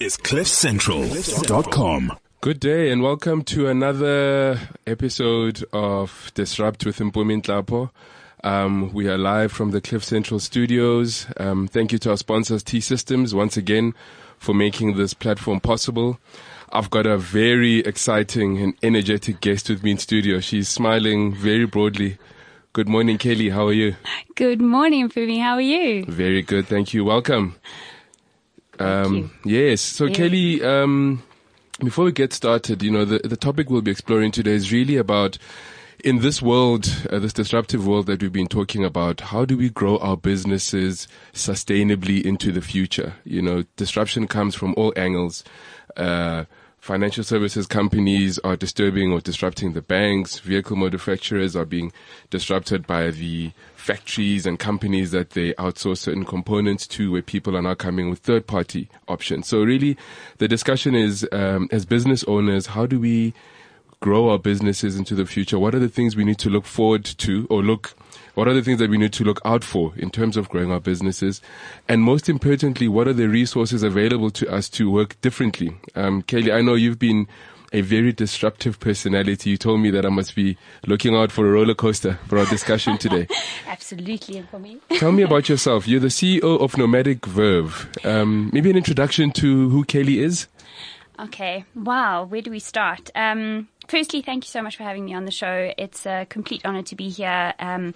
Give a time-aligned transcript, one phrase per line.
[0.00, 2.16] is cliffcentral.com.
[2.40, 7.90] Good day and welcome to another episode of Disrupt with Mpumi Nhlapo.
[8.42, 11.26] Um, we are live from the Cliff Central studios.
[11.36, 13.92] Um, thank you to our sponsors, T Systems, once again
[14.38, 16.18] for making this platform possible.
[16.72, 20.40] I've got a very exciting and energetic guest with me in studio.
[20.40, 22.16] She's smiling very broadly.
[22.72, 23.50] Good morning, Kelly.
[23.50, 23.96] How are you?
[24.34, 25.42] Good morning, Mpumi.
[25.42, 26.06] How are you?
[26.06, 26.68] Very good.
[26.68, 27.04] Thank you.
[27.04, 27.56] Welcome.
[28.80, 29.30] Um.
[29.44, 29.80] Yes.
[29.80, 30.14] So, Yeah.
[30.14, 31.22] Kelly, um,
[31.80, 34.96] before we get started, you know, the, the topic we'll be exploring today is really
[34.96, 35.38] about
[36.04, 39.68] in this world, uh, this disruptive world that we've been talking about, how do we
[39.68, 43.14] grow our businesses sustainably into the future?
[43.24, 45.44] You know, disruption comes from all angles.
[45.96, 46.44] Uh,
[46.78, 50.38] financial services companies are disturbing or disrupting the banks.
[50.38, 51.92] Vehicle manufacturers are being
[52.30, 53.52] disrupted by the
[53.90, 58.20] factories and companies that they outsource certain components to where people are now coming with
[58.20, 59.48] third party options.
[59.48, 59.96] So really
[60.38, 63.34] the discussion is, um, as business owners, how do we
[63.98, 65.58] grow our businesses into the future?
[65.58, 67.96] What are the things we need to look forward to or look,
[68.34, 70.70] what are the things that we need to look out for in terms of growing
[70.70, 71.42] our businesses?
[71.88, 75.76] And most importantly, what are the resources available to us to work differently?
[75.96, 77.26] Um, Kaylee, I know you've been
[77.72, 79.50] a very disruptive personality.
[79.50, 82.46] You told me that I must be looking out for a roller coaster for our
[82.46, 83.28] discussion today.
[83.66, 84.78] Absolutely, and for me.
[84.90, 85.86] Tell me about yourself.
[85.86, 87.88] You're the CEO of Nomadic Verve.
[88.04, 90.48] Um, maybe an introduction to who Kaylee is?
[91.18, 91.64] Okay.
[91.74, 92.24] Wow.
[92.24, 93.10] Where do we start?
[93.14, 95.72] Um, firstly, thank you so much for having me on the show.
[95.76, 97.52] It's a complete honor to be here.
[97.58, 97.94] Um,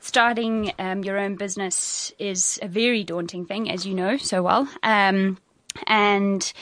[0.00, 4.68] starting um, your own business is a very daunting thing, as you know so well.
[4.82, 5.38] Um,
[5.86, 6.52] and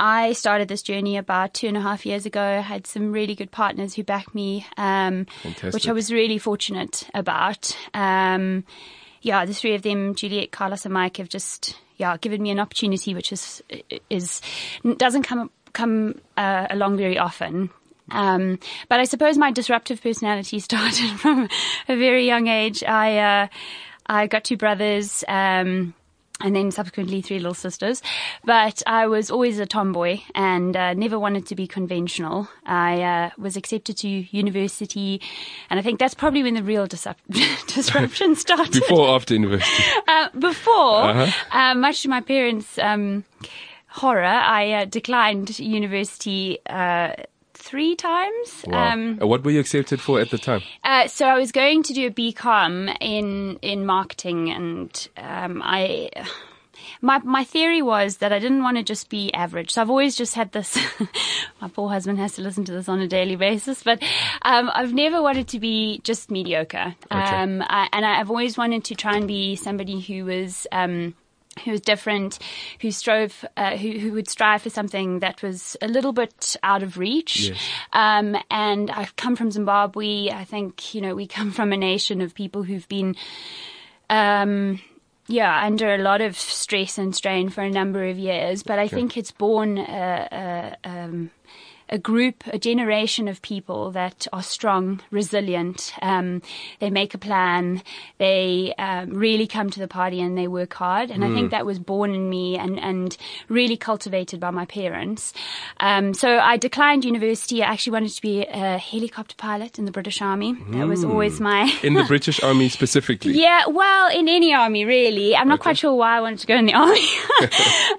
[0.00, 2.42] I started this journey about two and a half years ago.
[2.42, 5.26] I had some really good partners who backed me, um,
[5.72, 7.76] which I was really fortunate about.
[7.92, 8.64] Um,
[9.20, 12.58] yeah, the three of them, Juliet, Carlos, and Mike, have just yeah given me an
[12.58, 13.62] opportunity, which is
[14.08, 14.40] is
[14.96, 17.68] doesn't come come uh, along very often.
[18.10, 21.46] Um, but I suppose my disruptive personality started from
[21.88, 22.82] a very young age.
[22.82, 23.48] I uh,
[24.06, 25.24] I got two brothers.
[25.28, 25.92] Um,
[26.40, 28.02] and then subsequently three little sisters.
[28.44, 32.48] But I was always a tomboy and uh, never wanted to be conventional.
[32.66, 35.20] I uh, was accepted to university,
[35.68, 37.16] and I think that's probably when the real disrup-
[37.74, 38.72] disruption started.
[38.72, 39.82] Before after university?
[40.08, 41.30] Uh, before, Uh-huh.
[41.58, 43.24] uh, much to my parents' um,
[43.88, 47.12] horror, I uh, declined university uh,
[47.60, 48.64] three times.
[48.66, 48.92] Wow.
[48.92, 50.62] Um, Uh, what were you accepted for at the time?
[50.84, 56.10] uh, so I was going to do a BCom in in marketing, and um, I.
[57.02, 59.70] My my theory was that I didn't want to just be average.
[59.72, 60.76] So I've always just had this.
[61.60, 64.02] my poor husband has to listen to this on a daily basis, but
[64.42, 66.94] um, I've never wanted to be just mediocre.
[67.10, 70.66] Um, I, and I've always wanted to try and be somebody who was.
[71.64, 72.38] Who was different,
[72.80, 76.82] who strove, uh, who who would strive for something that was a little bit out
[76.82, 77.50] of reach.
[77.50, 77.58] Yes.
[77.92, 80.30] Um, and I've come from Zimbabwe.
[80.30, 83.16] I think you know we come from a nation of people who've been,
[84.08, 84.80] um,
[85.26, 88.62] yeah, under a lot of stress and strain for a number of years.
[88.62, 91.30] But I think it's born a, a, um,
[91.90, 95.92] a group, a generation of people that are strong, resilient.
[96.00, 96.40] Um,
[96.78, 97.82] they make a plan.
[98.18, 101.10] They um, really come to the party and they work hard.
[101.10, 103.16] And I think that was born in me and, and
[103.48, 105.32] really cultivated by my parents.
[105.80, 107.62] Um, so I declined university.
[107.62, 110.56] I actually wanted to be a helicopter pilot in the British Army.
[110.70, 111.60] That was always my.
[111.82, 113.32] In the British Army specifically?
[113.32, 115.34] Yeah, well, in any army, really.
[115.34, 117.06] I'm not quite sure why I wanted to go in the army.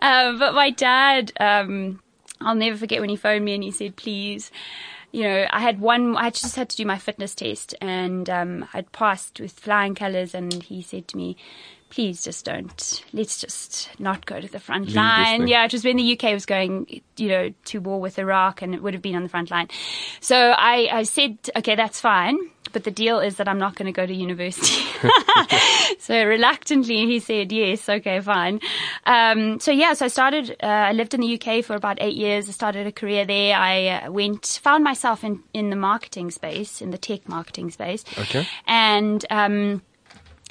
[0.02, 2.00] um, but my dad, um,
[2.44, 4.52] I'll never forget when he phoned me and he said, please,
[5.12, 8.66] you know, I had one, I just had to do my fitness test and, um,
[8.74, 11.38] I'd passed with flying colors and he said to me,
[11.90, 15.48] please just don't, let's just not go to the front this line.
[15.48, 18.74] Yeah, it was when the UK was going, you know, to war with Iraq and
[18.74, 19.68] it would have been on the front line.
[20.22, 22.38] So I, I said, okay, that's fine.
[22.72, 24.84] But the deal is that I'm not going to go to university.
[26.00, 28.60] so reluctantly he said, yes, okay, fine.
[29.06, 32.16] Um, so yeah, so I started, uh, I lived in the UK for about eight
[32.16, 32.50] years.
[32.50, 33.56] I started a career there.
[33.56, 38.04] I uh, went, found myself in, in the marketing space, in the tech marketing space.
[38.18, 38.48] Okay.
[38.68, 39.82] And, um,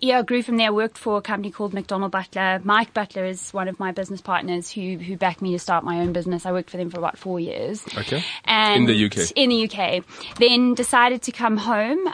[0.01, 0.73] yeah, I grew from there.
[0.73, 2.61] Worked for a company called McDonald Butler.
[2.65, 6.01] Mike Butler is one of my business partners who who backed me to start my
[6.01, 6.47] own business.
[6.47, 7.85] I worked for them for about four years.
[7.97, 8.25] Okay.
[8.45, 9.33] And In the UK?
[9.37, 10.05] In the UK.
[10.39, 12.05] Then decided to come home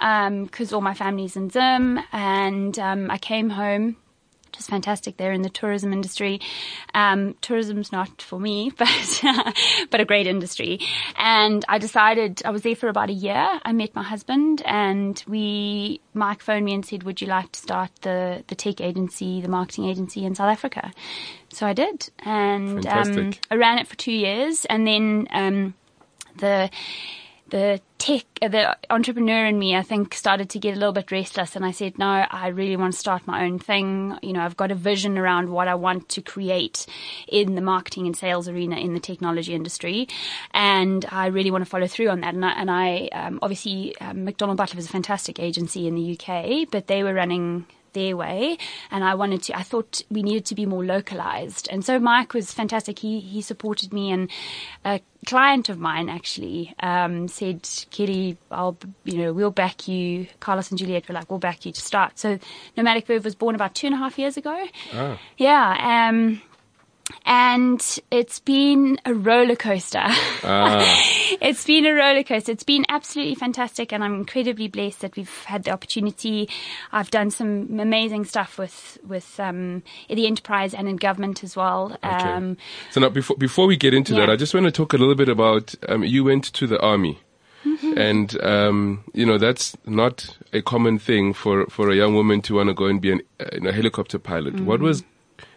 [0.45, 3.97] because all my family's in Zim, and um, I came home
[4.57, 6.41] Was fantastic there in the tourism industry.
[6.95, 9.23] Um, tourism's not for me, but
[9.91, 10.81] but a great industry.
[11.17, 13.61] And I decided I was there for about a year.
[13.63, 17.61] I met my husband, and we Mike phoned me and said, "Would you like to
[17.61, 20.93] start the the tech agency, the marketing agency in South Africa?"
[21.51, 25.75] So I did, and um, I ran it for two years, and then um,
[26.37, 26.71] the
[27.51, 31.11] the tech, uh, the entrepreneur in me, I think, started to get a little bit
[31.11, 31.57] restless.
[31.57, 34.19] And I said, no, I really want to start my own thing.
[34.23, 36.87] You know, I've got a vision around what I want to create
[37.29, 40.09] in the marketing and sales arena in the technology industry.
[40.53, 42.35] And I really want to follow through on that.
[42.35, 46.19] And I, and I um, obviously, um, McDonald Butler was a fantastic agency in the
[46.19, 47.67] UK, but they were running
[47.97, 48.59] their way
[48.91, 51.69] and I wanted to I thought we needed to be more localized.
[51.73, 52.99] And so Mike was fantastic.
[53.01, 54.31] He he supported me and
[54.85, 60.27] a client of mine actually um, said Kelly I'll you know we'll back you.
[60.41, 62.19] Carlos and Juliet were like we'll back you to start.
[62.19, 62.39] So
[62.77, 64.57] Nomadic Verve was born about two and a half years ago.
[64.93, 65.19] Ah.
[65.39, 66.43] yeah um
[67.25, 70.03] and it's been a roller coaster.
[70.07, 72.53] it's been a roller coaster.
[72.53, 76.49] It's been absolutely fantastic, and I'm incredibly blessed that we've had the opportunity.
[76.93, 81.93] I've done some amazing stuff with with um, the enterprise and in government as well.
[82.05, 82.09] Okay.
[82.09, 82.57] Um,
[82.91, 85.15] so now, before before we get into that, I just want to talk a little
[85.15, 87.21] bit about um, you went to the army,
[87.65, 87.99] Mm-hmm.
[87.99, 92.55] and um, you know that's not a common thing for for a young woman to
[92.55, 94.61] want to go and be an, uh, you know, helicopter pilot.
[94.61, 95.03] What was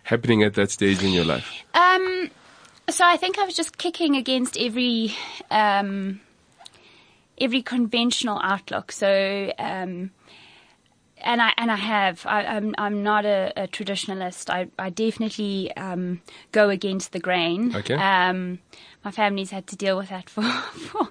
[0.10, 1.48] happening at that stage in your life?
[1.74, 2.30] Um,
[2.90, 5.16] so I think I was just kicking against every
[5.52, 6.20] um,
[7.38, 8.92] every conventional outlook.
[8.92, 9.54] So.
[9.58, 10.12] Um,
[11.22, 12.26] and I and I have.
[12.26, 14.50] I, I'm I'm not a, a traditionalist.
[14.50, 16.22] I I definitely um,
[16.54, 17.76] go against the grain.
[17.76, 17.96] Okay.
[17.96, 18.60] Um,
[19.04, 21.08] my family's had to deal with that for, for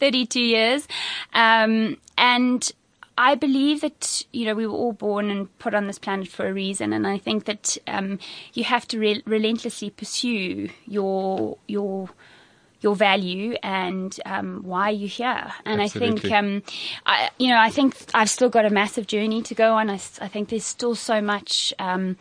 [0.00, 0.88] 32 years,
[1.32, 2.72] um, and
[3.16, 6.46] I believe that you know we were all born and put on this planet for
[6.46, 8.18] a reason, and I think that um,
[8.54, 12.08] you have to re- relentlessly pursue your your
[12.80, 15.52] your value and um, why you're here.
[15.64, 16.64] And I think, um,
[17.06, 19.88] I, you know, I think I've still got a massive journey to go on.
[19.88, 21.72] I think there's still so much.
[21.78, 22.16] Um,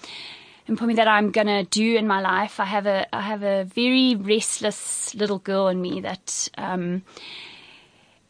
[0.68, 2.60] important that I'm gonna do in my life.
[2.60, 7.02] I have a I have a very restless little girl in me that um,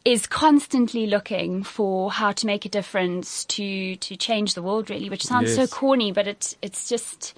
[0.04, 4.90] is constantly looking for how to make a difference to to change the world.
[4.90, 7.34] Really, which sounds so corny, but it's it's just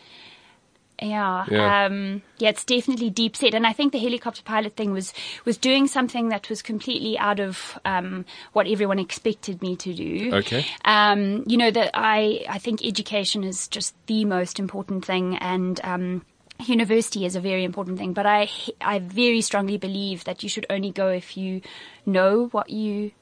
[1.02, 1.86] yeah, Yeah.
[1.86, 5.12] Um, yeah, it's definitely deep set, and I think the helicopter pilot thing was
[5.44, 10.30] was doing something that was completely out of um, what everyone expected me to do.
[10.32, 10.64] Okay.
[10.84, 15.80] Um, you know that I I think education is just the most important thing, and
[15.84, 16.22] um,
[16.66, 18.12] university is a very important thing.
[18.12, 18.48] But I
[18.80, 21.60] I very strongly believe that you should only go if you
[22.06, 23.12] know what you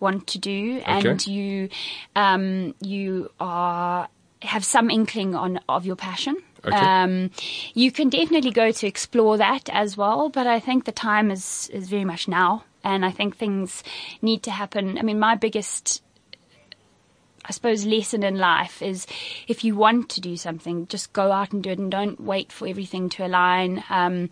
[0.00, 1.30] want to do, and Okay.
[1.30, 1.68] you
[2.16, 4.08] um, you are
[4.42, 6.36] have some inkling on of your passion.
[6.64, 6.76] Okay.
[6.76, 7.30] Um,
[7.74, 11.70] you can definitely go to explore that as well, but I think the time is
[11.72, 13.82] is very much now, and I think things
[14.20, 14.98] need to happen.
[14.98, 16.02] I mean, my biggest
[17.44, 19.06] I suppose lesson in life is
[19.48, 22.52] if you want to do something, just go out and do it and don't wait
[22.52, 23.82] for everything to align.
[23.90, 24.30] Um,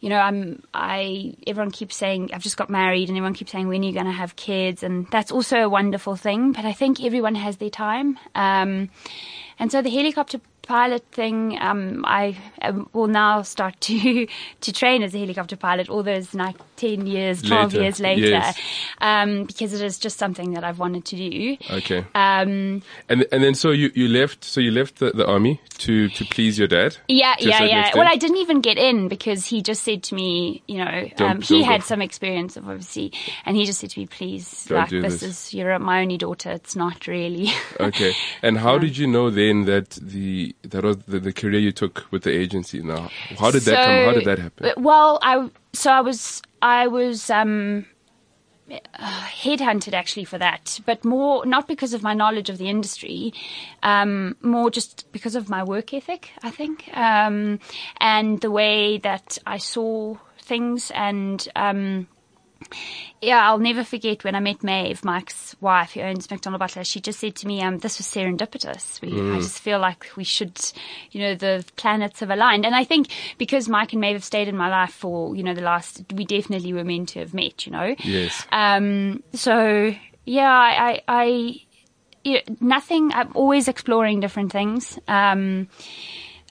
[0.00, 3.68] you know, I'm, I, everyone keeps saying, I've just got married and everyone keeps saying,
[3.68, 4.82] when are you going to have kids?
[4.82, 8.18] And that's also a wonderful thing, but I think everyone has their time.
[8.34, 8.88] Um,
[9.58, 10.40] and so the helicopter
[10.70, 14.28] pilot thing, um, I um, will now start to,
[14.60, 18.26] to train as a helicopter pilot all those like 10 years, 12 Later, years later,
[18.28, 18.58] yes.
[19.00, 21.56] um, because it is just something that I've wanted to do.
[21.70, 22.04] Okay.
[22.14, 26.08] Um, And and then so you, you left so you left the, the army to,
[26.10, 26.96] to please your dad.
[27.08, 27.80] Yeah, yeah, yeah.
[27.80, 27.96] extent?
[27.98, 31.30] Well, I didn't even get in because he just said to me, you know, Don't-
[31.30, 33.12] um, he don't had some experience of obviously,
[33.44, 36.16] and he just said to me, please, Don't like this, this." is you're my only
[36.16, 36.52] daughter.
[36.52, 37.50] It's not really.
[37.80, 38.12] Okay.
[38.42, 42.06] And how did you know then that the that was the, the career you took
[42.10, 42.82] with the agency?
[42.82, 44.04] Now, how did that come?
[44.04, 44.66] How did that happen?
[44.66, 47.86] uh, Well, I so I was I was um,
[48.70, 53.32] uh, headhunted actually for that, but more not because of my knowledge of the industry,
[53.82, 57.58] um, more just because of my work ethic, I think, um,
[58.00, 61.46] and the way that I saw things and.
[61.56, 62.08] Um,
[63.20, 66.84] yeah, I'll never forget when I met Maeve, Mike's wife, who owns McDonald Butler.
[66.84, 69.00] She just said to me, um, "This was serendipitous.
[69.00, 70.58] We, I just feel like we should,
[71.10, 74.48] you know, the planets have aligned." And I think because Mike and Maeve have stayed
[74.48, 77.66] in my life for, you know, the last, we definitely were meant to have met.
[77.66, 77.94] You know.
[77.98, 78.46] Yes.
[78.52, 79.22] Um.
[79.34, 81.24] So yeah, I, I, I
[82.24, 83.12] you know, nothing.
[83.12, 84.98] I'm always exploring different things.
[85.08, 85.68] Um.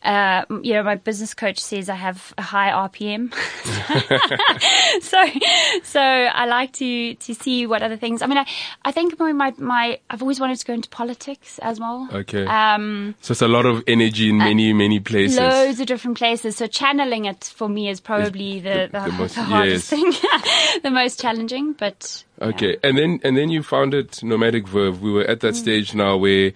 [0.03, 3.33] Uh, you know, my business coach says I have a high RPM.
[5.01, 5.25] so,
[5.83, 8.45] so I like to, to see what other things, I mean, I,
[8.83, 12.07] I think my, my, my, I've always wanted to go into politics as well.
[12.11, 12.45] Okay.
[12.45, 15.37] Um, so it's a lot of energy in many, many places.
[15.37, 16.55] loads of different places.
[16.57, 20.01] So channeling it for me is probably the, the, the the, most- hardest yes.
[20.21, 22.23] thing, the most challenging, but.
[22.41, 25.01] Okay, and then and then you founded Nomadic Verve.
[25.01, 25.41] We were at Mm.
[25.41, 26.53] that stage now where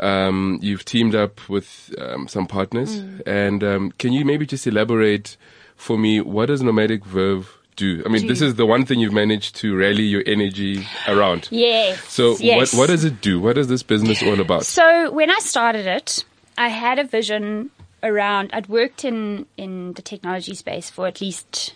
[0.00, 3.22] um, you've teamed up with um, some partners, Mm.
[3.26, 5.36] and um, can you maybe just elaborate
[5.76, 8.02] for me what does Nomadic Verve do?
[8.06, 11.48] I mean, this is the one thing you've managed to rally your energy around.
[11.50, 12.02] Yes.
[12.08, 12.72] So yes.
[12.72, 13.40] what what does it do?
[13.40, 14.64] What is this business all about?
[14.64, 16.24] So when I started it,
[16.56, 17.70] I had a vision
[18.02, 18.50] around.
[18.52, 21.74] I'd worked in in the technology space for at least,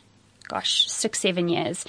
[0.49, 1.85] gosh, six seven years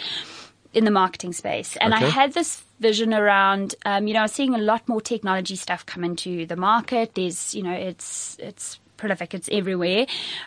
[0.73, 3.75] in the marketing space, and I had this vision around.
[3.85, 7.15] Um, you know, seeing a lot more technology stuff come into the market.
[7.15, 9.33] There's, you know, it's it's prolific.
[9.33, 10.05] It's everywhere,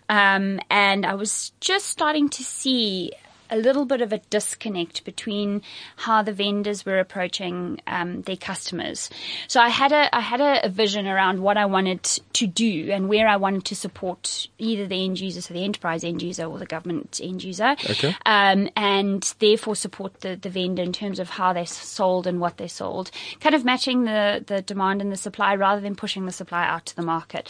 [0.09, 3.13] um, and I was just starting to see
[3.51, 5.63] a little bit of a disconnect between
[5.97, 9.11] how the vendors were approaching um, their customers.
[9.49, 12.03] So I had a I had a, a vision around what I wanted
[12.35, 16.05] to do and where I wanted to support either the end user, so the enterprise
[16.05, 18.15] end user, or the government end user, Okay.
[18.27, 22.57] um, and therefore support the, the vendor in terms of how they sold and what
[22.57, 26.33] they sold, kind of matching the the demand and the supply rather than pushing the
[26.33, 27.49] supply out to the market.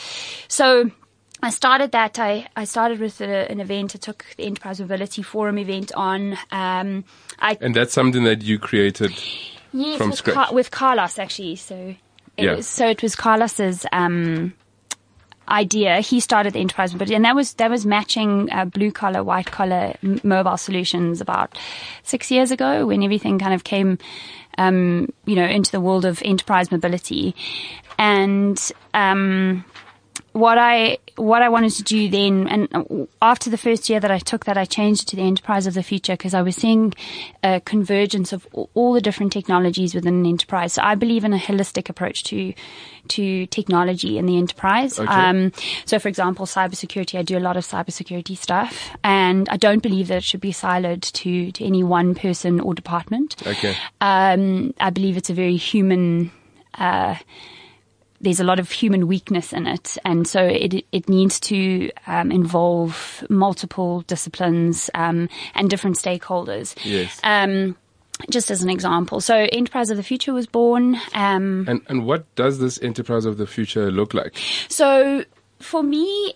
[0.48, 0.90] So.
[1.42, 2.18] I started that.
[2.18, 3.94] I, I started with a, an event.
[3.94, 6.36] I took the Enterprise Mobility Forum event on.
[6.52, 7.04] Um,
[7.38, 9.12] I and that's something that you created.
[9.72, 10.34] yes, from with, scratch.
[10.34, 11.56] Car- with Carlos actually.
[11.56, 11.94] So
[12.36, 12.56] it Yeah.
[12.56, 14.52] was, so it was Carlos's um,
[15.48, 16.00] idea.
[16.00, 19.46] He started the Enterprise Mobility, and that was that was matching uh, blue collar, white
[19.50, 21.56] collar m- mobile solutions about
[22.02, 23.96] six years ago when everything kind of came,
[24.58, 27.34] um, you know, into the world of enterprise mobility,
[27.98, 28.72] and.
[28.92, 29.64] Um,
[30.32, 34.18] what I what I wanted to do then, and after the first year that I
[34.18, 36.94] took that, I changed it to the enterprise of the future because I was seeing
[37.42, 40.72] a convergence of all- the different technologies within an enterprise.
[40.72, 42.52] So I believe in a holistic approach to
[43.08, 45.00] to technology in the enterprise.
[45.00, 45.12] Okay.
[45.12, 45.52] Um,
[45.84, 47.18] so, for example, cybersecurity.
[47.18, 50.52] I do a lot of cybersecurity stuff, and I don't believe that it should be
[50.52, 53.36] siloed to to any one person or department.
[53.46, 53.74] Okay.
[54.00, 56.30] Um, I believe it's a very human.
[56.78, 57.16] Uh,
[58.20, 62.30] there's a lot of human weakness in it, and so it it needs to um,
[62.30, 66.74] involve multiple disciplines um, and different stakeholders.
[66.84, 67.18] Yes.
[67.24, 67.76] Um,
[68.28, 70.96] just as an example, so Enterprise of the Future was born.
[71.14, 74.36] Um, And and what does this enterprise of the future look like?
[74.68, 75.24] so
[75.58, 76.34] for me,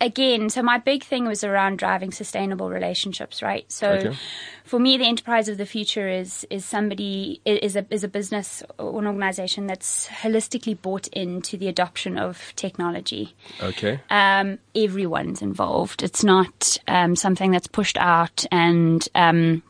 [0.00, 3.70] again, so my big thing was around driving sustainable relationships, right?
[3.70, 4.16] So Okay.
[4.64, 8.62] for me, the enterprise of the future is is somebody is a is a business
[8.78, 13.34] or an organization that's holistically bought into the adoption of technology.
[13.60, 14.00] Okay.
[14.10, 16.02] Um, everyone's involved.
[16.02, 19.06] It's not um, something that's pushed out and.
[19.14, 19.62] Um,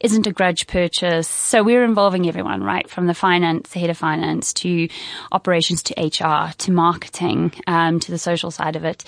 [0.00, 1.28] isn't a grudge purchase.
[1.28, 2.88] So we're involving everyone, right?
[2.88, 4.88] From the finance, the head of finance to
[5.32, 9.04] operations to HR to marketing, um, to the social side of it.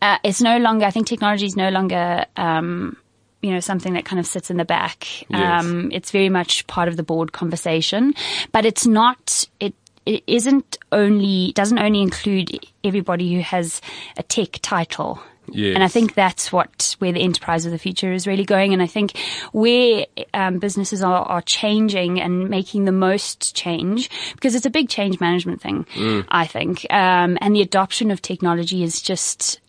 [0.00, 2.96] Uh, it's no longer, I think technology is no longer, um,
[3.40, 5.06] you know, something that kind of sits in the back.
[5.28, 5.64] Yes.
[5.64, 8.14] Um, it's very much part of the board conversation,
[8.52, 9.74] but it's not, it,
[10.06, 13.80] it isn't only, doesn't only include everybody who has
[14.16, 15.20] a tech title.
[15.48, 15.74] Yes.
[15.74, 18.72] And I think that's what where the enterprise of the future is really going.
[18.72, 19.18] And I think
[19.52, 24.88] where um, businesses are, are changing and making the most change because it's a big
[24.88, 25.86] change management thing.
[26.28, 29.60] I think, um, and the adoption of technology is just.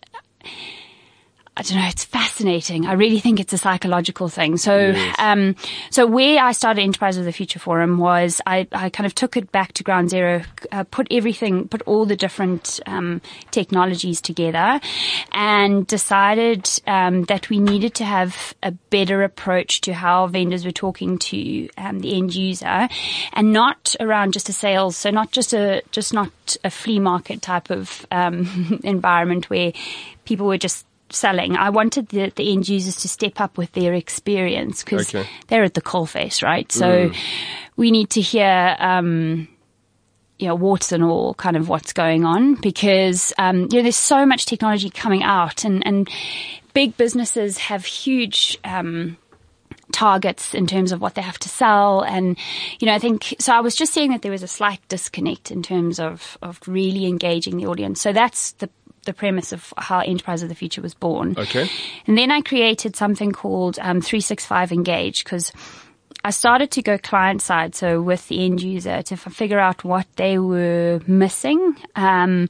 [1.56, 1.86] I don't know.
[1.86, 2.84] It's fascinating.
[2.84, 4.56] I really think it's a psychological thing.
[4.56, 5.14] So, Yes.
[5.20, 5.54] um,
[5.88, 9.36] so where I started Enterprise of the Future Forum was I, I kind of took
[9.36, 10.42] it back to ground zero,
[10.72, 13.20] uh, put everything, put all the different um,
[13.52, 14.80] technologies together,
[15.30, 20.72] and decided um, that we needed to have a better approach to how vendors were
[20.72, 22.88] talking to um, the end user,
[23.32, 24.96] and not around just a sales.
[24.96, 29.72] So not just a just not a flea market type of um, environment where
[30.24, 30.84] people were just
[31.14, 31.56] selling.
[31.56, 35.28] I wanted the, the end users to step up with their experience because Okay.
[35.48, 36.70] they're at the coalface, right?
[36.70, 37.10] So
[37.76, 39.48] we need to hear, um,
[40.38, 43.96] you know, warts and all kind of what's going on because, um, you know, there's
[43.96, 46.08] so much technology coming out and, and
[46.74, 49.16] big businesses have huge, um,
[49.92, 52.36] targets in terms of what they have to sell and
[52.80, 55.52] you know I think so I was just saying that there was a slight disconnect
[55.52, 58.68] in terms of of really engaging the audience so that's the
[59.04, 61.34] the premise of how Enterprise of the Future was born.
[61.36, 61.68] Okay.
[62.06, 65.52] And then I created something called um, 365 Engage because
[66.24, 69.84] I started to go client side, so with the end user to f- figure out
[69.84, 71.76] what they were missing.
[71.96, 72.48] Um,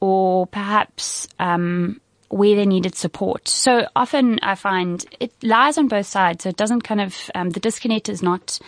[0.00, 3.48] or perhaps um, where they needed support.
[3.48, 6.44] So often I find it lies on both sides.
[6.44, 8.58] So it doesn't kind of um, the disconnect is not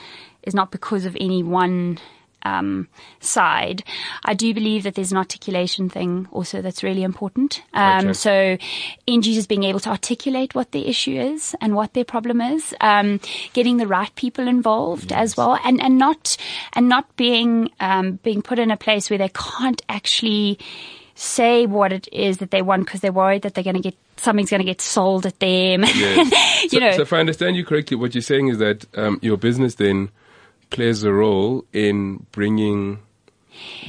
[0.42, 1.98] is not because of any one
[2.44, 2.88] um,
[3.20, 3.82] side.
[4.24, 7.62] I do believe that there's an articulation thing also that's really important.
[7.74, 8.12] Um, Okay.
[8.14, 8.58] So
[9.06, 13.20] users being able to articulate what their issue is and what their problem is, um,
[13.52, 16.36] getting the right people involved as well, and and not
[16.74, 20.58] and not being um, being put in a place where they can't actually
[21.14, 23.96] say what it is that they want because they're worried that they're going to get
[24.16, 25.84] something's going to get sold at them.
[25.94, 26.62] Yes.
[26.64, 29.18] you so, know, so if I understand you correctly, what you're saying is that um,
[29.22, 30.10] your business then
[30.70, 33.00] plays a role in bringing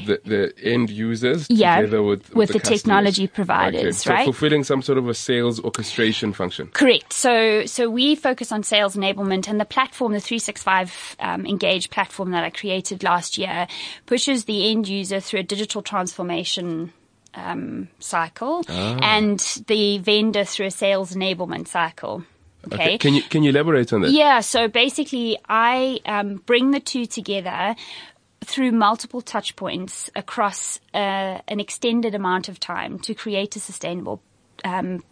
[0.06, 2.82] the, the end users Yeah, together with, with the customers.
[2.82, 3.92] technology providers, okay.
[3.92, 4.24] so right?
[4.26, 6.68] fulfilling some sort of a sales orchestration function.
[6.74, 7.14] Correct.
[7.14, 12.32] So, so we focus on sales enablement and the platform, the 365 um, Engage platform
[12.32, 13.68] that I created last year
[14.08, 16.92] pushes the end user through a digital transformation
[17.34, 18.98] um, cycle Ah.
[19.02, 22.24] and the vendor through a sales enablement cycle.
[22.72, 22.98] Okay.
[22.98, 24.12] Can you can you elaborate on that?
[24.12, 27.76] Yeah, so basically, I um, bring the two together
[28.44, 34.22] through multiple touch points across uh, an extended amount of time to create a sustainable
[34.64, 35.04] um,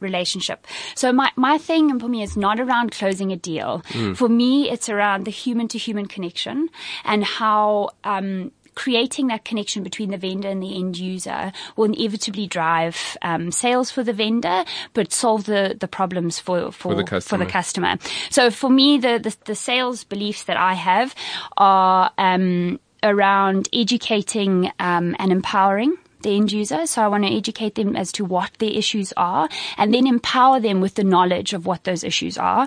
[0.00, 0.66] relationship.
[0.94, 3.82] So my, my thing for me is not around closing a deal.
[4.14, 6.68] For me, it's around the human to human connection
[7.04, 12.46] and how, um, creating that connection between the vendor and the end user will inevitably
[12.46, 17.46] drive um, sales for the vendor, but solve the, the problems for for, the customer.
[17.46, 17.98] customer.
[18.30, 21.14] So for me, the, the the sales beliefs that I have
[21.56, 26.86] are um, around educating um, and empowering the end user.
[26.86, 30.58] So I want to educate them as to what their issues are and then empower
[30.58, 32.66] them with the knowledge of what those issues are.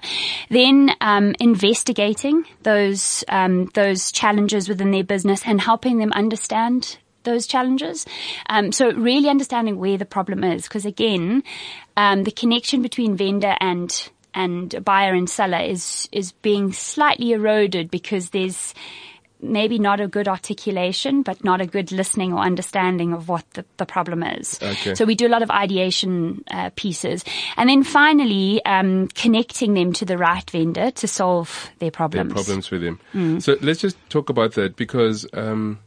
[0.50, 7.46] Then um, investigating those um, those challenges within their business and helping them understand those
[7.46, 8.06] challenges.
[8.48, 11.44] Um, so really understanding where the problem is, because again,
[11.98, 17.90] um, the connection between vendor and and buyer and seller is is being slightly eroded
[17.92, 18.74] because there's
[19.41, 23.65] maybe not a good articulation, but not a good listening or understanding of what the,
[23.77, 24.60] the problem is.
[24.62, 24.96] Okay.
[24.96, 27.24] So we do a lot of ideation uh, pieces,
[27.56, 32.34] and then finally um, connecting them to the right vendor to solve their Their problems.
[32.34, 33.00] problems with them.
[33.13, 33.41] Mm.
[33.41, 35.79] So let's just talk about that because um,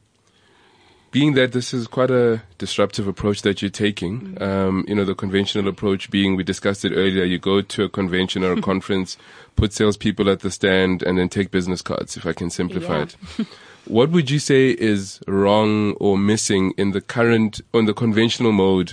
[1.10, 4.42] being that this is quite a disruptive approach that you're taking, Mm.
[4.42, 7.88] um, you know, the conventional approach being, we discussed it earlier, you go to a
[7.88, 9.16] convention or a conference,
[9.56, 13.02] put salespeople at the stand, and then take business cards, if I can simplify Yeah.
[13.38, 13.46] it.
[13.86, 18.92] What would you say is wrong or missing in the current, on the conventional mode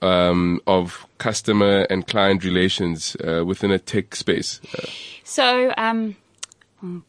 [0.00, 4.60] um, of customer and client relations uh, within a tech space?
[4.78, 4.86] Uh,
[5.24, 5.74] So.
[5.76, 6.14] Um,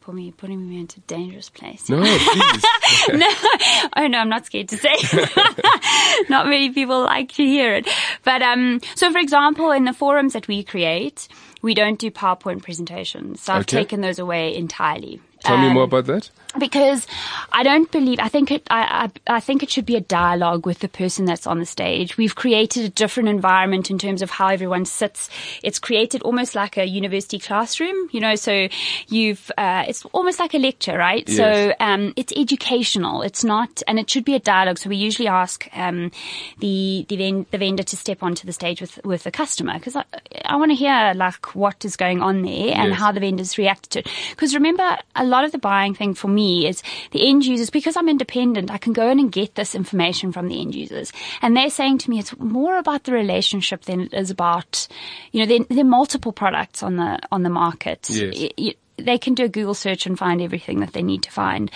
[0.00, 1.88] put me, putting me into a dangerous place.
[1.88, 2.64] no, please.
[3.96, 4.94] oh no, I'm not scared to say.
[6.28, 7.88] not many people like to hear it.
[8.24, 11.28] But um, so for example, in the forums that we create,
[11.62, 13.42] we don't do PowerPoint presentations.
[13.42, 13.78] So I've Okay.
[13.78, 15.20] taken those away entirely.
[15.44, 16.30] Tell me Um, more about that.
[16.58, 17.06] Because
[17.52, 20.66] I don't believe I think it I, I I think it should be a dialogue
[20.66, 22.16] with the person that's on the stage.
[22.16, 25.28] We've created a different environment in terms of how everyone sits.
[25.62, 28.34] It's created almost like a university classroom, you know.
[28.34, 28.68] So
[29.08, 31.28] you've uh, it's almost like a lecture, right?
[31.28, 33.22] So um, it's educational.
[33.22, 34.78] It's not, and it should be a dialogue.
[34.78, 36.10] So we usually ask um,
[36.58, 39.96] the the, ven- the vendor to step onto the stage with with the customer because
[39.96, 40.04] I,
[40.44, 42.98] I want to hear like what is going on there and Yes.
[42.98, 44.08] how the vendors reacted to it.
[44.30, 47.96] Because remember, a lot of the buying thing for me is the end users, because
[47.96, 51.12] I'm independent, I can go in and get this information from the end users.
[51.42, 54.88] And they're saying to me it's more about the relationship than it is about,
[55.32, 58.08] you know, there, there are multiple products on the, on the market.
[58.10, 58.34] Yes.
[58.36, 61.30] Y- y- they can do a Google search and find everything that they need to
[61.30, 61.70] find.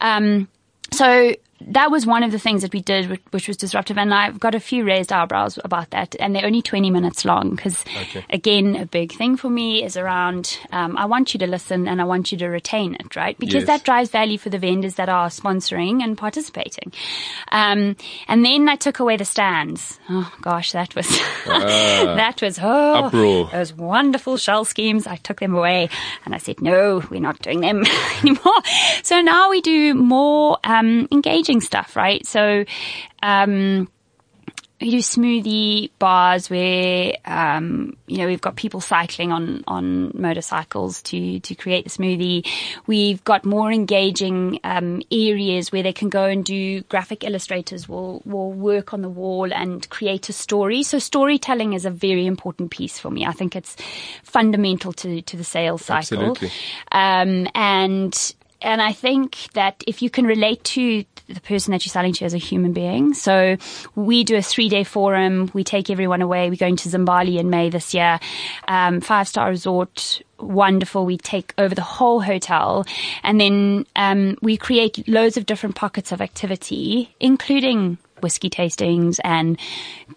[0.00, 0.48] Um,
[0.92, 1.34] so
[1.68, 3.96] that was one of the things that we did, which, which was disruptive.
[3.98, 6.14] And I've got a few raised eyebrows about that.
[6.20, 8.24] And they're only 20 minutes long because, Okay.
[8.30, 12.00] again, a big thing for me is around, um, I want you to listen and
[12.00, 13.38] I want you to retain it, right?
[13.38, 13.66] Because Yes.
[13.66, 16.92] that drives value for the vendors that are sponsoring and participating.
[17.50, 17.96] Um,
[18.28, 19.98] and then I took away the stands.
[20.10, 21.06] Oh gosh, that was,
[21.46, 23.06] that was, oh, Ah.
[23.06, 23.48] Uproar.
[23.52, 25.06] those wonderful shell schemes.
[25.06, 25.88] I took them away
[26.24, 27.84] and I said, no, we're not doing them
[28.22, 28.60] anymore.
[29.02, 32.24] So now we do more, um, engaging stuff, right?
[32.26, 32.64] So,
[33.22, 33.88] um,
[34.80, 41.00] we do smoothie bars where um, you know we've got people cycling on on motorcycles
[41.02, 42.46] to to create the smoothie.
[42.86, 48.20] We've got more engaging um, areas where they can go and do graphic illustrators will
[48.24, 50.82] will work on the wall and create a story.
[50.82, 53.24] So storytelling is a very important piece for me.
[53.24, 53.76] I think it's
[54.22, 56.30] fundamental to to the sales cycle.
[56.30, 56.50] Absolutely.
[56.90, 61.90] Um, and and I think that if you can relate to the person that you're
[61.90, 63.14] selling to as a human being.
[63.14, 63.56] So
[63.94, 65.50] we do a three day forum.
[65.54, 66.50] We take everyone away.
[66.50, 68.20] We're going to Zimbali in May this year.
[68.68, 70.22] Um, five star resort.
[70.38, 71.06] Wonderful.
[71.06, 72.84] We take over the whole hotel
[73.22, 79.58] and then, um, we create loads of different pockets of activity, including whiskey tastings and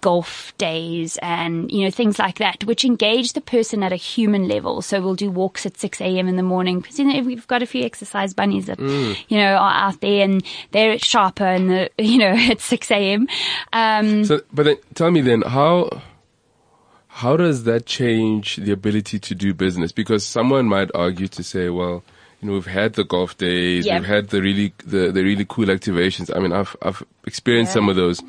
[0.02, 4.48] golf days and, you know, things like that, which engage the person at a human
[4.48, 4.82] level.
[4.82, 6.28] So we'll do walks at 6 a.m.
[6.28, 9.18] in the morning because, you know, we've got a few exercise bunnies that, mm.
[9.28, 10.42] you know, are out there and
[10.72, 13.28] they're sharper and the, you know, at 6 a.m.
[13.74, 15.90] Um, so, but then tell me then how,
[17.08, 19.92] how does that change the ability to do business?
[19.92, 22.04] Because someone might argue to say, well,
[22.42, 25.66] you know, we've had the golf days, we've had the really, the, the really cool
[25.66, 26.36] activations.
[26.36, 27.76] I mean, I've, I've experienced yeah.
[27.76, 28.22] some of those.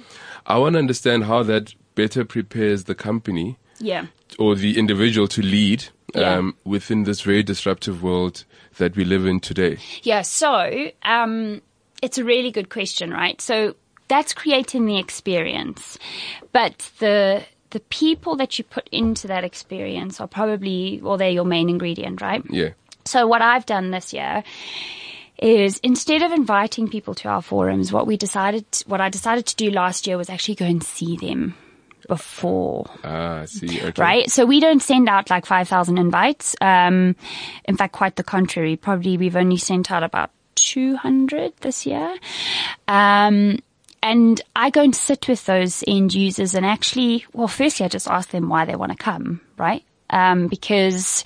[0.47, 3.59] I want to understand how that better prepares the company.
[3.81, 4.07] Yeah.
[4.39, 6.35] Or the individual to lead, yeah.
[6.35, 8.45] um, within this very disruptive world
[8.79, 9.79] that we live in today.
[10.03, 10.23] Yeah.
[10.23, 11.63] So, um,
[12.03, 13.41] it's a really good question, right?
[13.41, 13.75] So
[14.09, 15.99] that's creating the experience,
[16.53, 21.45] but the, the people that you put into that experience are probably, well, they're your
[21.45, 22.43] main ingredient, right?
[22.49, 22.71] Yeah.
[23.09, 24.45] So what I've done this year
[25.39, 29.57] is instead of inviting people to our forums, what we decided, what I decided to
[29.57, 31.55] do last year was actually go and see them
[32.09, 32.91] before.
[33.05, 33.81] Ah, see.
[33.83, 34.03] Okay.
[34.03, 34.31] Right?
[34.31, 36.57] So we don't send out like 5,000 invites.
[36.61, 37.15] Um,
[37.65, 38.77] in fact, quite the contrary.
[38.77, 42.17] Probably we've only sent out about 200 this year.
[42.89, 43.59] Um,
[44.03, 48.09] and I go and sit with those end users and actually, well, firstly, I just
[48.09, 49.85] ask them why they want to come, right?
[50.11, 51.25] Um, because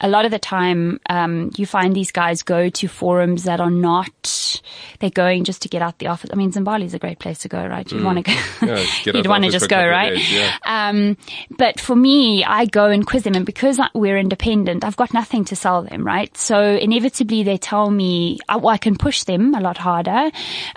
[0.00, 3.70] a lot of the time um, you find these guys go to forums that are
[3.70, 4.60] not
[5.00, 6.30] they're going just to get out the office.
[6.32, 7.90] I mean, Zimbali is a great place to go, right?
[7.90, 8.04] You'd mm.
[8.04, 8.66] want to go.
[8.66, 10.14] Yeah, you'd want to just go, right?
[10.14, 10.56] Days, yeah.
[10.64, 11.16] um,
[11.56, 15.44] but for me, I go and quiz them, and because we're independent, I've got nothing
[15.46, 16.34] to sell them, right?
[16.36, 20.30] So inevitably, they tell me well, I can push them a lot harder,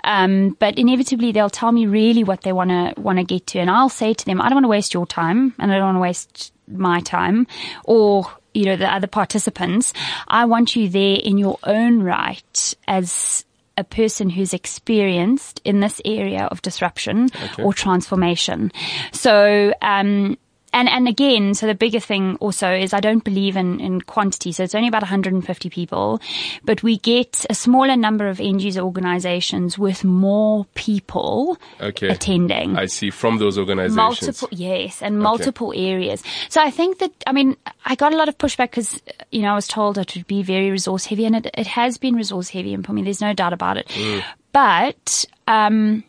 [0.04, 3.58] um, but inevitably they'll tell me really what they want to want to get to,
[3.58, 5.86] and I'll say to them, I don't want to waste your time, and I don't
[5.86, 7.46] want to waste my time
[7.84, 9.92] or you know, the other participants.
[10.28, 13.44] I want you there in your own right as
[13.78, 17.62] a person who's experienced in this area of disruption okay.
[17.62, 18.70] or transformation.
[19.12, 20.36] So, um,
[20.72, 24.52] and and again, so the bigger thing also is I don't believe in in quantity.
[24.52, 26.20] So it's only about 150 people,
[26.64, 32.08] but we get a smaller number of end user organizations with more people okay.
[32.08, 32.76] attending.
[32.76, 33.96] I see from those organizations.
[33.96, 35.92] Multiple, yes, and multiple okay.
[35.92, 36.22] areas.
[36.48, 39.52] So I think that I mean I got a lot of pushback because you know
[39.52, 42.48] I was told it would be very resource heavy, and it, it has been resource
[42.48, 43.88] heavy, and for me, there's no doubt about it.
[43.88, 44.24] Mm.
[44.52, 46.04] But um,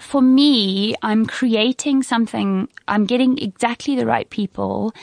[0.00, 4.94] for me, I'm creating something, I'm getting exactly the right people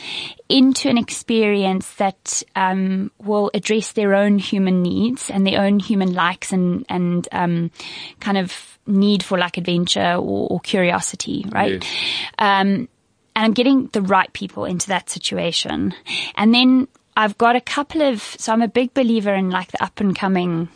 [0.47, 6.13] into an experience that um, will address their own human needs and their own human
[6.13, 7.71] likes and, and um,
[8.19, 11.83] kind of need for like adventure or, or curiosity, right?
[11.83, 12.23] Yes.
[12.39, 12.89] Um,
[13.35, 15.93] and I'm getting the right people into that situation.
[16.35, 19.83] And then I've got a couple of, so I'm a big believer in like the
[19.83, 20.69] up and coming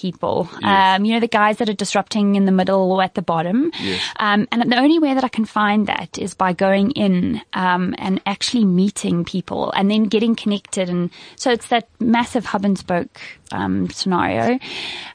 [0.00, 0.48] people.
[0.60, 0.98] Yes.
[0.98, 3.70] Um, you know, the guys that are disrupting in the middle or at the bottom.
[3.80, 4.02] Yes.
[4.16, 7.94] Um, and the only way that I can find that is by going in, um,
[7.98, 10.88] and actually meeting people and then getting connected.
[10.88, 13.20] And so it's that massive hub and spoke,
[13.52, 14.58] um, scenario.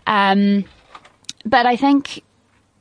[0.05, 0.65] Um,
[1.45, 2.23] but I think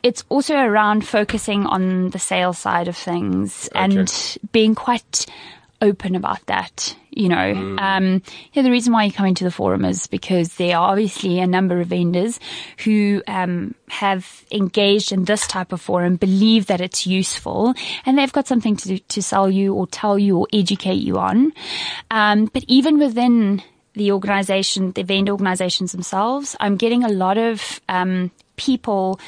[0.03, 3.81] it's also around focusing on the sales side of things okay.
[3.81, 5.27] and being quite
[5.81, 6.97] open about that.
[7.11, 7.81] You know, mm.
[7.81, 11.39] um, yeah, the reason why you're coming to the forum is because there are obviously
[11.39, 12.41] a number of vendors
[12.85, 18.33] who um, have engaged in this type of forum, believe that it's useful, and they've
[18.33, 21.53] got something to to sell you or tell you or educate you on.
[22.11, 23.63] Um, but even within
[23.95, 29.21] the organization, the vendor organizations themselves, I'm getting a lot of um, people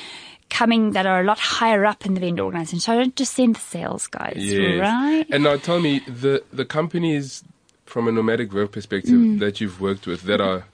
[0.50, 2.80] coming that are a lot higher up in the vendor organization.
[2.80, 4.80] So I don't just send the sales guys, yes.
[4.80, 5.26] right?
[5.30, 7.42] And now tell me, the, the companies
[7.84, 9.38] from a nomadic verve perspective mm.
[9.38, 10.64] that you've worked with that are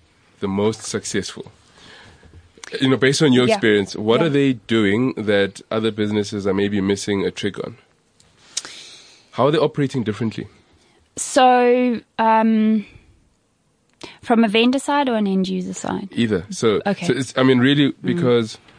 [0.40, 1.52] the most successful,
[2.80, 3.54] you know, based on your yeah.
[3.54, 4.26] experience, what yeah.
[4.26, 7.76] are they doing that other businesses are maybe missing a trick on?
[9.32, 10.48] How are they operating differently?
[11.16, 12.86] So, um,
[14.22, 16.08] from a vendor side or an end user side?
[16.12, 16.46] Either.
[16.50, 17.06] So, okay.
[17.06, 17.96] so it's, I mean, really, mm.
[18.02, 18.71] because mm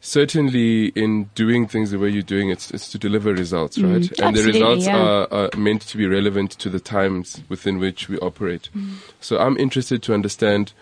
[0.00, 4.20] certainly in doing things the way you're doing it, it's to deliver results, mm, right?
[4.20, 4.96] and the results yeah.
[4.96, 8.70] are, are, meant to be relevant to the times within which we operate.
[8.76, 8.96] Mm.
[9.20, 10.72] So I'm interested to understand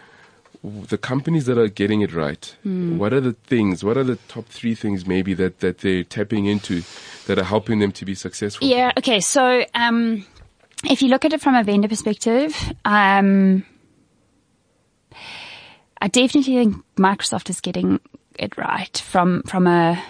[0.63, 2.57] the companies that are getting it right.
[2.65, 2.99] Mm.
[2.99, 3.85] What are the things?
[3.85, 6.83] What are the top three things maybe that, that they're tapping into
[7.27, 8.67] that are helping them to be successful?
[8.67, 8.93] Yeah.
[8.99, 9.21] Okay.
[9.21, 10.27] So, um,
[10.85, 13.65] if you look at it from a vendor perspective, um,
[16.01, 18.01] I definitely think Microsoft is getting
[18.39, 20.03] it right from from a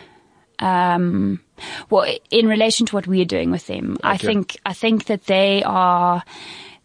[0.58, 1.40] um,
[1.90, 5.62] well, in relation to what we're doing with them, I think I think that they
[5.64, 6.22] are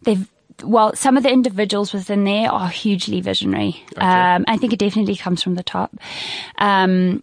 [0.02, 0.28] they've
[0.62, 3.82] well, some of the individuals within there are hugely visionary.
[3.96, 5.96] Um, I think it definitely comes from the top.
[6.58, 7.22] Um,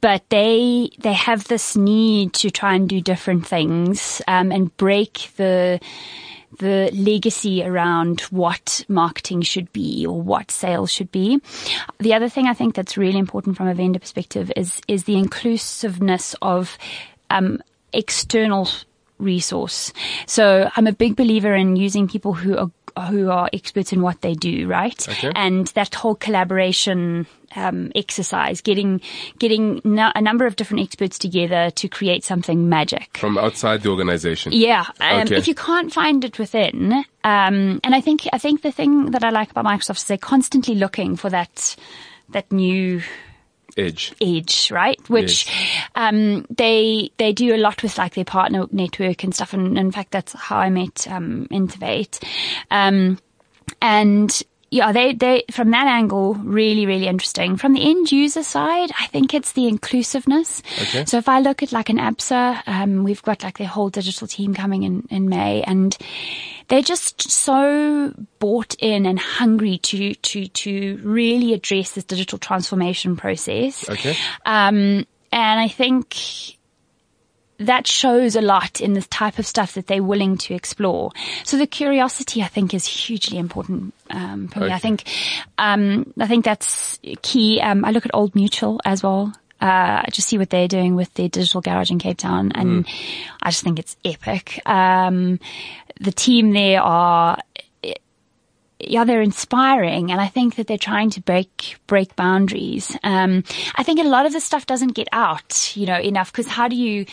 [0.00, 5.30] but they they have this need to try and do different things um, and break
[5.36, 5.80] the
[6.58, 11.40] the legacy around what marketing should be or what sales should be.
[11.98, 15.16] The other thing I think that's really important from a vendor perspective is is the
[15.16, 16.76] inclusiveness of
[17.30, 18.68] um, external
[19.18, 19.92] resource.
[20.26, 22.70] So I'm a big believer in using people who are
[23.06, 25.08] who are experts in what they do, right?
[25.08, 25.32] Okay.
[25.34, 29.00] And that whole collaboration um, exercise, getting
[29.38, 33.18] getting no, a number of different experts together to create something magic.
[33.18, 34.52] From outside the organization.
[34.52, 35.36] Yeah, um, Okay.
[35.36, 36.92] if you can't find it within,
[37.24, 40.18] um, and I think I think the thing that I like about Microsoft is they're
[40.18, 41.76] constantly looking for that
[42.30, 43.02] that new
[43.80, 44.12] Edge.
[44.20, 45.00] edge, right?
[45.08, 45.46] Which
[45.94, 49.52] um, they they do a lot with like their partner network and stuff.
[49.52, 52.20] And in fact, that's how I met um, Intivate.
[52.70, 53.18] Um,
[53.80, 57.56] and yeah, they they from that angle really really interesting.
[57.56, 60.62] From the end user side, I think it's the inclusiveness.
[60.80, 61.04] Okay.
[61.06, 64.28] So if I look at like an ABSA, um, we've got like their whole digital
[64.28, 65.96] team coming in in May, and
[66.68, 73.16] they're just so bought in and hungry to to to really address this digital transformation
[73.16, 73.88] process.
[73.90, 74.16] Okay.
[74.46, 76.16] Um, and I think
[77.60, 81.12] that shows a lot in the type of stuff that they're willing to explore.
[81.44, 84.66] So the curiosity, I think, is hugely important um, for me.
[84.66, 84.74] Okay.
[84.74, 85.04] I think,
[85.58, 87.60] um, I think that's key.
[87.60, 89.32] Um, I look at Old Mutual as well.
[89.60, 92.88] Uh, I just see what they're doing with their digital garage in Cape Town, and
[93.42, 94.58] I just think it's epic.
[94.64, 95.38] Um,
[96.00, 97.36] the team there are
[98.82, 102.96] yeah, they're inspiring, and I think that they're trying to break break boundaries.
[103.02, 103.44] Um,
[103.74, 106.68] I think a lot of this stuff doesn't get out, you know, enough because how
[106.68, 107.04] do you,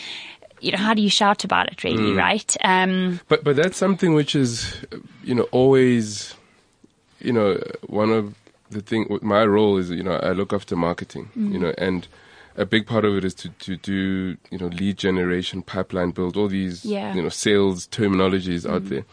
[0.60, 2.16] you know, how do you shout about it, really, mm.
[2.18, 2.56] right?
[2.64, 4.76] Um, But but that's something which is,
[5.22, 6.34] you know, always,
[7.20, 8.34] you know, one of
[8.70, 9.18] the thing.
[9.22, 11.60] My role is, you know, I look after marketing, you mm.
[11.60, 12.06] know, and
[12.56, 16.36] a big part of it is to to do, you know, lead generation, pipeline build,
[16.36, 17.14] all these, Yeah.
[17.14, 18.88] you know, sales terminologies out mm.
[18.88, 19.04] there.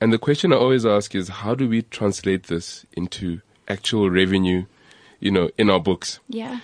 [0.00, 4.64] And the question I always ask is, how do we translate this into actual revenue,
[5.20, 6.20] you know, in our books?
[6.28, 6.60] yeah,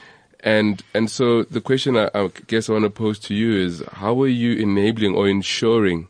[0.47, 3.83] And and so the question I, I guess I want to pose to you is
[3.95, 6.07] how are you enabling or ensuring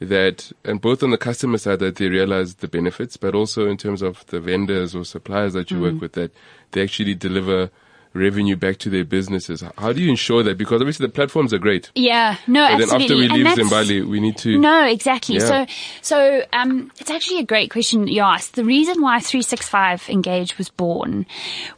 [0.00, 3.76] that and both on the customer side that they realize the benefits, but also in
[3.76, 6.00] terms of the vendors or suppliers that you work mm.
[6.00, 6.32] with that
[6.72, 7.70] they actually deliver
[8.12, 9.62] revenue back to their businesses.
[9.78, 10.58] How do you ensure that?
[10.58, 11.90] Because obviously the platforms are great.
[11.94, 15.36] yeah, no, But then after we leave Zimbali, we need to No, exactly.
[15.36, 15.66] Yeah.
[15.66, 15.66] So,
[16.02, 18.54] so um, it's actually a great question you asked.
[18.54, 21.26] The reason why 365 Engage was born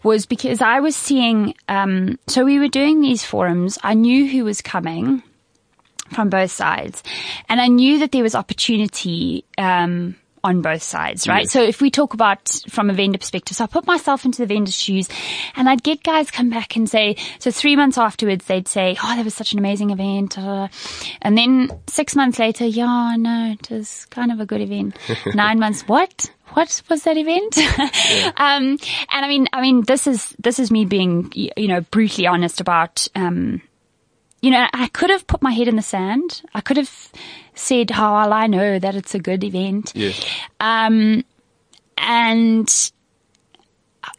[0.02, 1.54] was because I was seeing.
[1.68, 3.78] Um, so we were doing these forums.
[3.82, 5.22] I knew who was coming
[6.14, 7.02] from both sides,
[7.48, 9.44] and I knew that there was opportunity.
[9.58, 11.48] Um, on both sides, right?
[11.48, 14.46] So if we talk about from a vendor perspective, so I put myself into the
[14.46, 15.08] vendor's shoes
[15.54, 19.16] and I'd get guys come back and say, so three months afterwards, they'd say, oh,
[19.16, 20.36] that was such an amazing event.
[20.36, 20.74] da, da, da."
[21.22, 24.96] And then six months later, yeah, no, it was kind of a good event.
[25.34, 26.30] Nine months, what?
[26.54, 27.56] What was that event?
[28.36, 28.78] um,
[29.10, 32.60] and I mean, I mean, this is, this is me being, you know, brutally honest
[32.60, 33.62] about, um,
[34.42, 36.42] you know, I could have put my head in the sand.
[36.54, 37.10] I could have
[37.54, 39.92] said, how well I know that it's a good event.
[39.94, 40.22] Yes.
[40.60, 41.24] Um,
[41.96, 42.90] and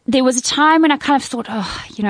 [0.05, 2.09] there was a time when I kind of thought, oh, you know,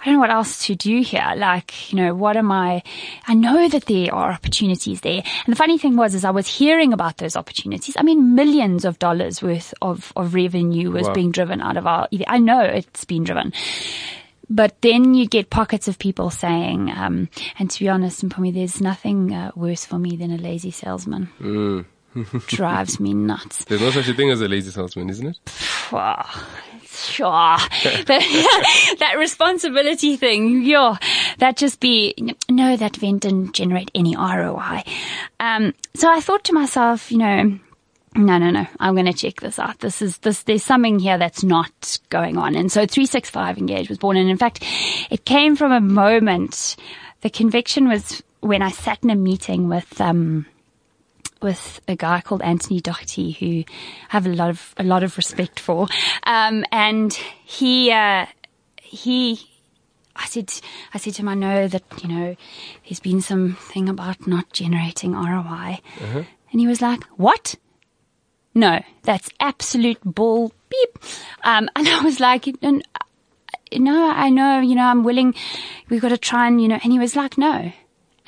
[0.00, 1.32] I don't know what else to do here.
[1.36, 2.82] Like, you know, what am I?
[3.26, 5.22] I know that there are opportunities there.
[5.44, 7.96] And the funny thing was, is I was hearing about those opportunities.
[7.98, 11.14] I mean, millions of dollars worth of, of revenue was Wow.
[11.14, 13.52] being driven out of our, I know it's been driven.
[14.50, 18.40] But then you get pockets of people saying, um, and to be honest, and for
[18.40, 21.84] me, there's nothing uh, worse for me than a lazy salesman.
[22.46, 23.64] Drives me nuts.
[23.64, 25.38] There's no such a thing as a lazy salesman, isn't it?
[25.92, 26.26] Wow.
[26.86, 27.28] Sure.
[27.84, 30.96] that, that responsibility thing, yeah,
[31.38, 32.14] that just be,
[32.50, 34.82] no, that event didn't generate any ROI.
[35.38, 37.58] Um, so I thought to myself, you know,
[38.16, 39.78] no, no, no, I'm going to check this out.
[39.80, 42.54] This is, this, there's something here that's not going on.
[42.54, 44.16] And so 365 Engage was born.
[44.16, 44.62] And in fact,
[45.10, 46.76] it came from a moment,
[47.20, 50.46] the conviction was when I sat in a meeting with, um,
[51.42, 53.64] with a guy called Anthony Doherty, who
[54.10, 55.86] I have a lot of a lot of respect for,
[56.24, 57.12] um, and
[57.44, 58.26] he uh,
[58.82, 59.40] he.
[60.16, 60.52] I said,
[60.92, 62.36] I said to him, I know that you know
[62.84, 65.78] there's been something about not generating ROI,
[66.50, 67.54] and he was like, "What?
[68.54, 70.98] No, that's absolute bull beep."
[71.44, 72.46] Um, and I was like,
[73.72, 75.34] no, I know, you know, I'm willing,
[75.88, 77.72] we've got to try and, you know, and he was like, no,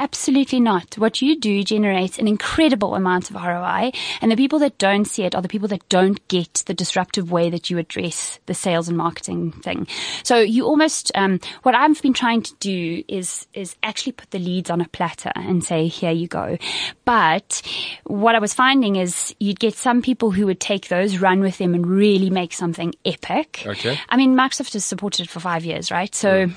[0.01, 0.97] Absolutely not.
[0.97, 3.93] What you do generates an incredible amount of ROI.
[4.23, 7.31] And the people that don't see it are the people that don't get the disruptive
[7.31, 9.87] way that you address the sales and marketing thing.
[10.23, 14.39] So you almost, um, what I've been trying to do is, is actually put the
[14.39, 16.57] leads on a platter and say, here you go.
[17.05, 17.61] But
[18.05, 21.59] what I was finding is you'd get some people who would take those, run with
[21.59, 23.65] them and really make something epic.
[23.67, 23.99] Okay.
[24.09, 26.15] I mean, Microsoft has supported it for five years, right?
[26.15, 26.49] So,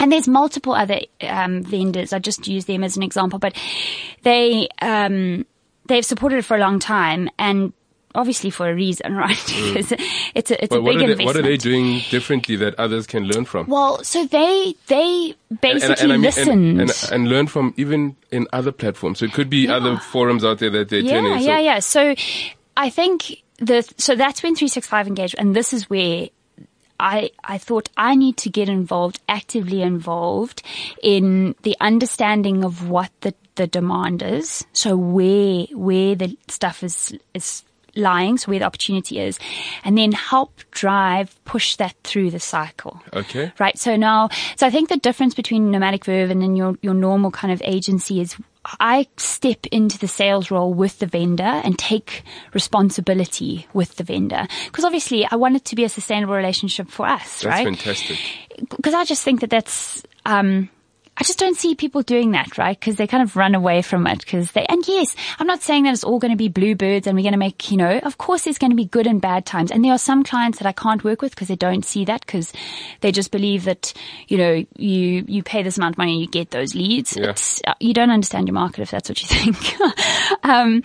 [0.00, 2.12] and there's multiple other um, vendors.
[2.12, 3.54] I just use them as an example, but
[4.22, 5.46] they um,
[5.86, 7.72] they've supported it for a long time, and
[8.14, 9.36] obviously for a reason, right?
[9.46, 9.92] because
[10.34, 11.26] it's a it's But a what big are, they, investment.
[11.26, 13.66] what are they doing differently that others can learn from?
[13.66, 16.80] Well, so they they basically I mean- listened.
[16.80, 19.18] and, and, and learn from even in other platforms.
[19.20, 21.38] So it could be other forums out there that they're yeah, attending.
[21.40, 21.78] So yeah, yeah.
[21.80, 22.14] So
[22.76, 26.28] I think the so that's when 365 engaged, and this is where
[27.00, 30.62] I I thought I need to get involved, actively involved
[31.02, 34.66] in the understanding of what the the demand is.
[34.72, 37.64] So where where the stuff is is
[37.98, 39.38] lying, so where the opportunity is,
[39.84, 43.02] and then help drive push that through the cycle.
[43.12, 43.52] Okay.
[43.58, 43.78] Right.
[43.78, 47.30] So now, so I think the difference between Nomadic Verve and then your, your normal
[47.30, 48.36] kind of agency is
[48.80, 52.22] I step into the sales role with the vendor and take
[52.54, 54.46] responsibility with the vendor.
[54.66, 57.64] Because obviously I want it to be a sustainable relationship for us, That's right?
[57.64, 58.18] fantastic.
[58.76, 60.68] because I just think that that's, um,
[61.18, 62.78] I just don't see people doing that, right?
[62.78, 65.84] Because they kind of run away from it because they, and yes, I'm not saying
[65.84, 68.18] that it's all going to be bluebirds and we're going to make, you know, of
[68.18, 69.72] course there's going to be good and bad times.
[69.72, 72.24] And there are some clients that I can't work with because they don't see that
[72.24, 72.52] because
[73.00, 73.92] they just believe that,
[74.28, 77.16] you know, you, you pay this amount of money and you get those leads.
[77.16, 77.30] Yeah.
[77.30, 79.80] It's, uh, you don't understand your market if that's what you think.
[80.44, 80.82] um,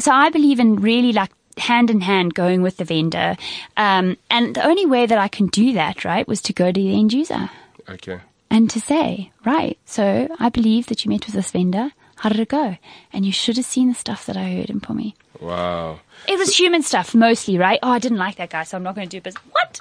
[0.00, 3.36] so I believe in really like hand in hand going with the vendor.
[3.76, 6.80] Um, and the only way that I can do that, right, was to go to
[6.80, 7.50] the end user
[7.88, 8.18] Okay.
[8.54, 11.90] And to say, right, so I believe that you met with this vendor.
[12.14, 12.76] How did it go?
[13.12, 15.16] And you should have seen the stuff that I heard for me.
[15.40, 15.98] Wow.
[16.28, 17.80] It was human stuff mostly, right?
[17.82, 19.42] Oh, I didn't like that guy, so I'm not going to do business.
[19.50, 19.80] What?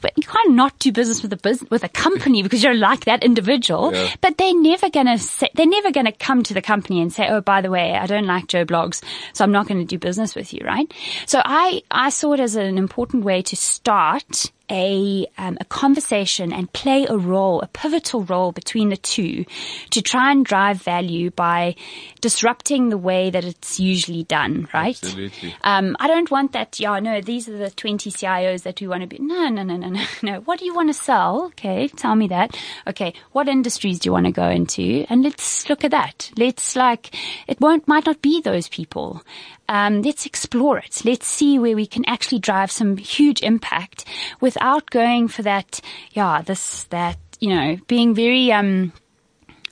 [0.00, 3.06] But you can't not do business with a business, with a company because you're like
[3.06, 3.92] that individual.
[3.92, 4.14] Yeah.
[4.20, 7.40] But they're never gonna say, they're never gonna come to the company and say, oh,
[7.40, 10.34] by the way, I don't like Joe Bloggs, so I'm not going to do business
[10.34, 10.92] with you, right?
[11.24, 16.52] So I, I saw it as an important way to start a, um, a conversation
[16.52, 19.44] and play a role, a pivotal role between the two
[19.90, 21.74] to try and drive value by
[22.20, 24.98] disrupting the way that it's usually done, right?
[25.02, 25.54] Absolutely.
[25.62, 26.78] Um, I don't want that.
[26.80, 29.18] Yeah, no, these are the 20 CIOs that we want to be.
[29.18, 30.40] No, no, no, no, no, no.
[30.40, 31.46] What do you want to sell?
[31.46, 32.56] Okay, tell me that.
[32.86, 35.06] Okay, what industries do you want to go into?
[35.08, 36.30] And let's look at that.
[36.36, 37.14] Let's like,
[37.46, 39.22] it won't, might not be those people.
[39.68, 41.02] Um, let's explore it.
[41.04, 44.04] Let's see where we can actually drive some huge impact
[44.40, 45.80] without going for that.
[46.12, 48.92] Yeah, this, that, you know, being very, um,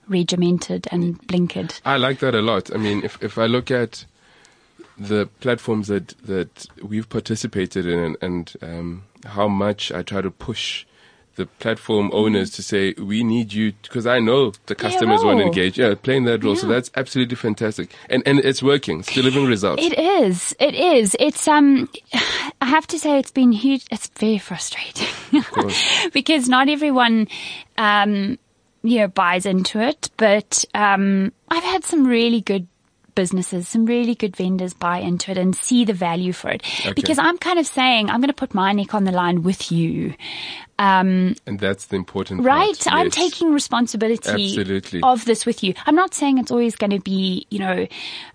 [0.08, 1.80] regimented and blinkered.
[1.84, 2.74] I like that a lot.
[2.74, 4.04] I mean, if if I look at
[4.98, 10.30] the platforms that that we've participated in and, and um, how much I try to
[10.30, 10.86] push
[11.36, 15.44] the platform owners to say we need you because I know the customers want to
[15.44, 15.46] role.
[15.48, 15.78] engage.
[15.78, 16.56] Yeah, playing that role.
[16.56, 19.00] So that's absolutely fantastic, and and it's working.
[19.00, 19.82] It's delivering results.
[19.82, 20.54] It is.
[20.58, 21.16] It is.
[21.18, 21.88] It's um.
[22.60, 23.84] I have to say, it's been huge.
[23.90, 25.06] It's very frustrating
[26.12, 27.28] because not everyone,
[27.76, 28.38] um,
[28.82, 30.10] you know, buys into it.
[30.16, 32.66] But um, I've had some really good
[33.14, 36.62] businesses, some really good vendors buy into it and see the value for it.
[36.94, 39.70] Because I'm kind of saying, I'm going to put my neck on the line with
[39.70, 40.14] you.
[40.78, 42.86] Um, and that's the important Right.
[42.88, 45.00] I'm taking responsibility Absolutely.
[45.02, 45.74] of this with you.
[45.86, 47.86] I'm not saying it's always going to be, you know,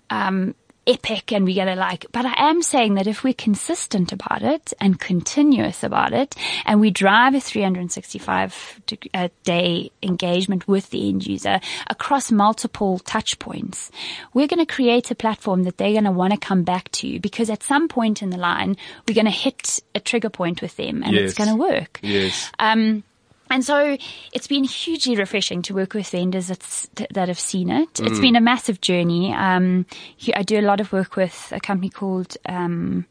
[0.08, 0.54] um,
[0.86, 4.42] epic and we get to like, but I am saying that if we're consistent about
[4.42, 8.80] it and continuous about it and we drive a 365
[9.14, 13.90] uh, day engagement with the end user across multiple touch points,
[14.34, 17.20] we're going to create a platform that they're going to want to come back to
[17.20, 20.76] because at some point in the line, we're going to hit a trigger point with
[20.76, 21.30] them and Yes.
[21.30, 21.98] it's going to work.
[22.02, 22.50] Yes.
[22.58, 23.02] Um,
[23.50, 23.96] and so
[24.32, 28.00] it's been hugely refreshing to work with vendors that's, that have seen it.
[28.00, 29.32] It's been a massive journey.
[29.34, 29.86] Um,
[30.34, 33.06] I do a lot of work with a company called, um,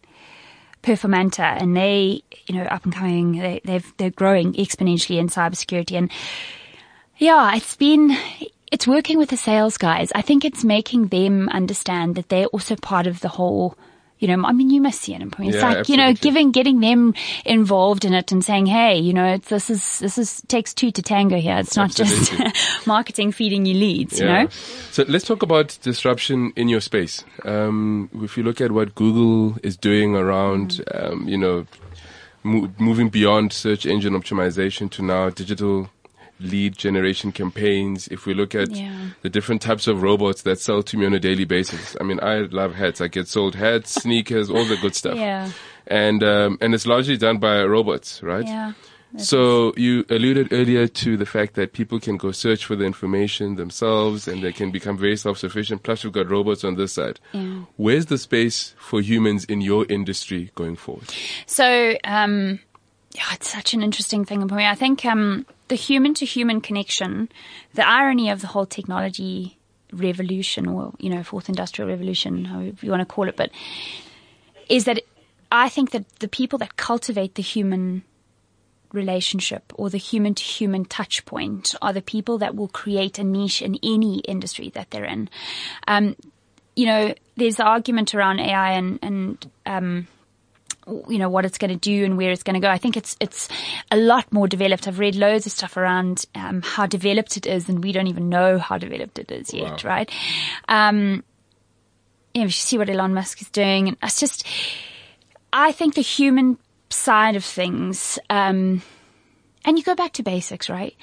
[0.81, 5.97] Performanta and they, you know, up and coming, they, they've, they're growing exponentially in cybersecurity.
[5.97, 6.09] And
[7.17, 8.15] yeah, it's been,
[8.71, 10.11] it's working with the sales guys.
[10.15, 13.77] I think it's making them understand that they're also part of the whole,
[14.19, 15.21] you know, I mean, you must see it.
[15.21, 17.13] I mean, it's Yeah, like, you know, giving, getting them
[17.45, 20.91] involved in it and saying, hey, you know, it's, this is, this is, takes two
[20.91, 21.57] to tango here.
[21.57, 22.51] It's not Absolutely.
[22.51, 24.43] just marketing feeding you leads, you Yeah.
[24.43, 24.49] know?
[24.91, 27.23] So let's talk about disruption in your space.
[27.45, 31.11] Um, if you look at what Google is doing around, Mm.
[31.13, 31.65] um, you know,
[32.43, 35.89] mo- moving beyond search engine optimization to now digital
[36.39, 38.07] lead generation campaigns.
[38.07, 39.09] If we look at Yeah.
[39.21, 42.19] the different types of robots that sell to me on a daily basis, I mean,
[42.21, 43.01] I love hats.
[43.01, 45.17] I get sold hats, sneakers, all the good stuff.
[45.17, 45.51] Yeah.
[45.87, 48.45] And um, and it's largely done by robots, right?
[48.45, 48.73] Yeah.
[49.17, 53.55] So you alluded earlier to the fact that people can go search for the information
[53.55, 55.81] themselves and they can become very self-sufficient.
[55.81, 57.19] Plus we've got robots on this side.
[57.33, 57.61] Yeah.
[57.77, 61.11] Where's the space for humans in your industry going forward?
[61.47, 62.59] So, um,
[63.15, 64.67] yeah, it's such an interesting thing for me.
[64.67, 67.29] I think um, the human to human connection,
[67.73, 69.57] the irony of the whole technology
[69.93, 73.49] revolution, or you know, fourth industrial revolution, however you want to call it, but
[74.67, 75.01] is that
[75.51, 78.03] I think that the people that cultivate the human
[78.91, 83.23] relationship or the human to human touch point are the people that will create a
[83.23, 85.29] niche in any industry that they're in.
[85.87, 86.15] Um,
[86.75, 90.07] you know, there's the argument around AI and, and um,
[90.87, 92.69] you know what it's going to do and where it's going to go.
[92.69, 93.47] I think it's it's
[93.91, 94.87] a lot more developed.
[94.87, 98.29] I've read loads of stuff around um, how developed it is, and we don't even
[98.29, 99.89] know how developed it is yet, Wow.
[99.89, 100.11] right?
[100.67, 101.23] Um,
[102.33, 104.45] you know, you see what Elon Musk is doing, and it's just.
[105.51, 106.59] I think the human
[106.91, 108.83] side of things, um,
[109.65, 110.95] and you go back to basics, right?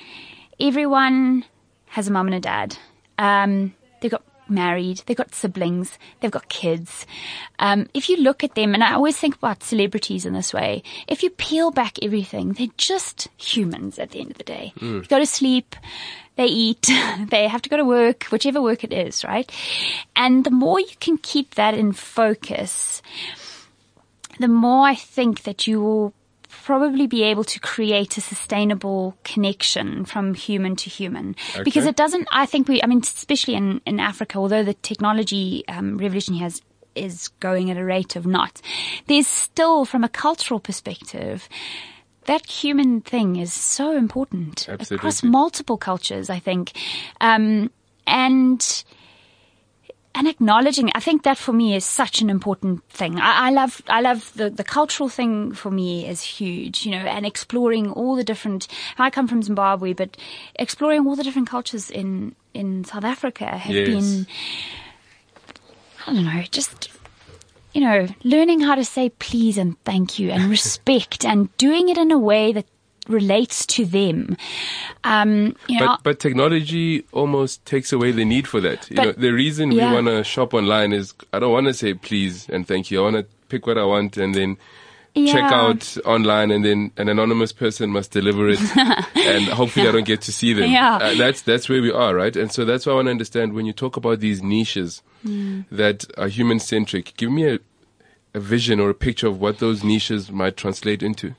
[0.61, 1.45] Everyone
[1.89, 2.77] has a mum and a dad.
[3.19, 7.07] Um, they've got married, they've got siblings, they've got kids.
[7.59, 10.83] Um, if you look at them, and I always think about celebrities in this way,
[11.09, 14.73] if you peel back everything, they're just humans at the end of the day.
[15.01, 15.77] They go to sleep,
[16.37, 16.89] they eat,
[17.31, 19.51] they have to go to work, whichever work it is, right?
[20.15, 23.03] And the more you can keep that in focus,
[24.39, 26.13] the more I think that you will
[26.67, 31.37] probably be able to create a sustainable connection from human to human.
[31.63, 35.63] Because it doesn't, I think we, I mean, especially in, in Africa, although the technology
[35.69, 36.61] um, revolution has
[36.97, 38.63] is going at a rate of knots,
[39.07, 41.49] there's still, from a cultural perspective,
[42.25, 46.73] that human thing is so important across multiple cultures, I think.
[47.21, 47.71] Um,
[48.09, 48.85] and,
[50.17, 53.83] and acknowledging i think that for me is such an important thing i, I love
[53.89, 58.17] i love the, the cultural thing for me is huge you know and exploring all
[58.17, 58.67] the different
[58.99, 60.17] i come from zimbabwe but
[60.57, 63.87] exploring all the different cultures in in south africa have Yes.
[63.87, 64.27] been
[66.07, 66.89] i don't know just
[67.75, 71.99] you know learning how to say please and thank you and respect and doing it
[71.99, 72.67] in a way that
[73.09, 74.37] relates to them
[75.05, 78.89] um you know But but technology almost takes away the need for that.
[78.91, 79.89] You But- know, the reason yeah.
[79.89, 82.99] we want to shop online is I don't want to say please and thank you.
[83.01, 84.57] I want to pick what I want and then
[85.15, 88.61] check out online and then an anonymous person must deliver it
[89.17, 90.71] and hopefully I don't get to see them.
[90.71, 90.97] Yeah.
[90.97, 92.37] Uh, that's that's where we are, right?
[92.37, 95.63] And so that's why I want to understand when you talk about these niches Hmm.
[95.73, 97.15] that are human centric.
[97.17, 97.59] Give me a
[98.35, 101.35] a vision or a picture of what those niches might translate into.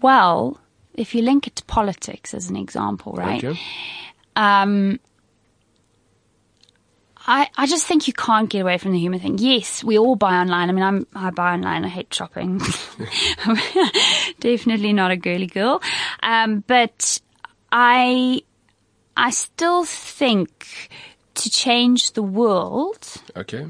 [0.00, 0.60] Well,
[0.94, 3.42] if you link it to politics as an example, right?
[3.42, 3.58] Okay.
[4.34, 5.00] Um,
[7.28, 9.38] I, I just think you can't get away from the human thing.
[9.38, 10.68] Yes, we all buy online.
[10.68, 11.84] I mean, I'm, I buy online.
[11.84, 12.60] I hate shopping.
[14.40, 15.82] Definitely not a girly girl.
[16.22, 17.20] Um, but
[17.72, 18.42] I,
[19.16, 20.88] I still think
[21.34, 23.66] to change the world Okay.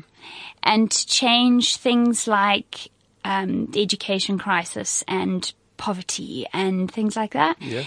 [0.62, 2.91] and to change things like
[3.24, 7.57] um, the education crisis and poverty and things like that.
[7.61, 7.85] Yeah.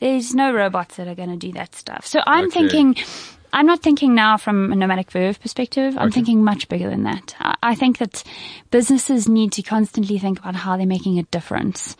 [0.00, 2.06] There's no robots that are going to do that stuff.
[2.06, 2.68] So I'm Okay.
[2.68, 2.96] thinking,
[3.52, 5.96] I'm not thinking now from a nomadic verve perspective.
[5.98, 6.14] I'm Okay.
[6.20, 7.34] thinking much bigger than that.
[7.40, 8.22] I, I think that
[8.70, 11.96] businesses need to constantly think about how they're making a difference.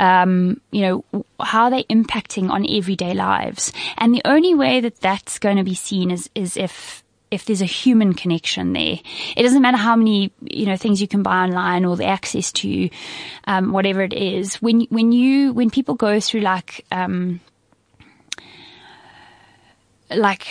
[0.00, 3.72] Um, you know, how are they impacting on everyday lives?
[3.98, 7.60] And the only way that that's going to be seen is, is if if there's
[7.60, 8.98] a human connection there.
[9.36, 12.52] It doesn't matter how many, you know, things you can buy online or the access
[12.52, 12.88] to,
[13.44, 14.56] um, whatever it is.
[14.56, 17.40] When, when you, when people go through like, um,
[20.10, 20.46] like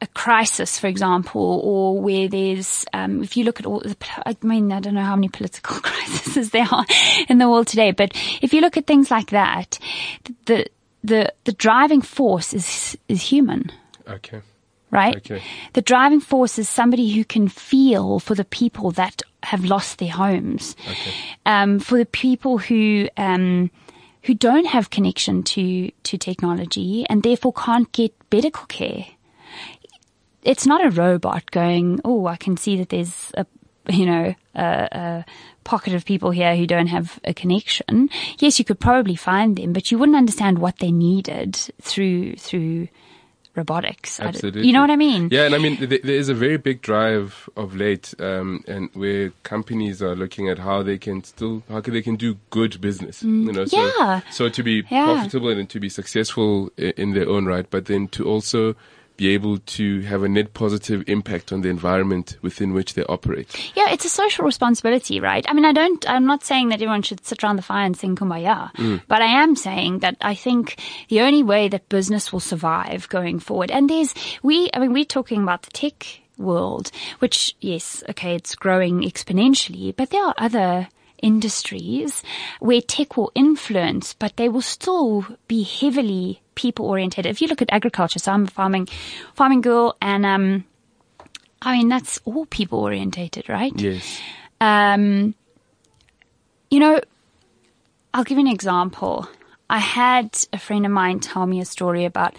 [0.00, 3.96] a crisis, for example, or where there's, um, if you look at all the,
[4.26, 6.86] I mean, I don't know how many political crises there are
[7.28, 9.78] in the world today, but if you look at things like that,
[10.46, 10.66] the,
[11.04, 13.70] the, the driving force is, is human
[14.10, 14.40] Okay.
[14.90, 15.16] Right?
[15.16, 15.42] Okay.
[15.72, 20.10] The driving force is somebody who can feel for the people that have lost their
[20.12, 21.12] homes, Okay.
[21.46, 23.70] um, for the people who um,
[24.24, 29.06] who don't have connection to to technology and therefore can't get medical care.
[30.42, 33.46] It's not a robot going, oh, I can see that there's a
[33.88, 35.24] you know a, a
[35.64, 38.08] pocket of people here who don't have a connection.
[38.38, 42.88] Yes, you could probably find them, but you wouldn't understand what they needed through through
[43.56, 44.20] robotics.
[44.20, 44.66] Absolutely.
[44.66, 45.28] You know what I mean?
[45.30, 48.90] Yeah, and I mean, th- there is a very big drive of late, um, and
[48.94, 52.80] where companies are looking at how they can still, how can they can do good
[52.80, 53.22] business.
[53.22, 53.92] You know, so, Mm.
[53.98, 54.20] Yeah.
[54.30, 55.04] so to be Yeah.
[55.06, 58.76] profitable and to be successful in their own right, but then to also
[59.20, 63.54] be able to have a net positive impact on the environment within which they operate.
[63.76, 65.44] Yeah, it's a social responsibility, right?
[65.46, 67.94] I mean, I don't, I'm not saying that everyone should sit around the fire and
[67.94, 69.02] sing kumbaya, mm.
[69.08, 73.40] but I am saying that I think the only way that business will survive going
[73.40, 76.06] forward, and there's, we, I mean, we're talking about the tech
[76.38, 80.88] world, which, yes, okay, it's growing exponentially, but there are other
[81.22, 82.22] industries
[82.60, 87.26] where tech will influence, but they will still be heavily people oriented.
[87.26, 88.88] If you look at agriculture, so I'm a farming,
[89.34, 90.64] farming girl and, um,
[91.62, 93.72] I mean, that's all people orientated, right?
[93.78, 94.20] Yes.
[94.60, 95.34] Um,
[96.70, 97.00] you know,
[98.14, 99.28] I'll give you an example.
[99.68, 102.34] I had a friend of mine tell me a story about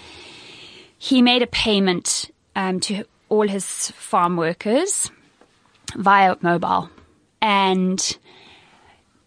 [0.98, 5.10] he made a payment um, to all his farm workers
[5.96, 6.90] via mobile,
[7.42, 8.18] and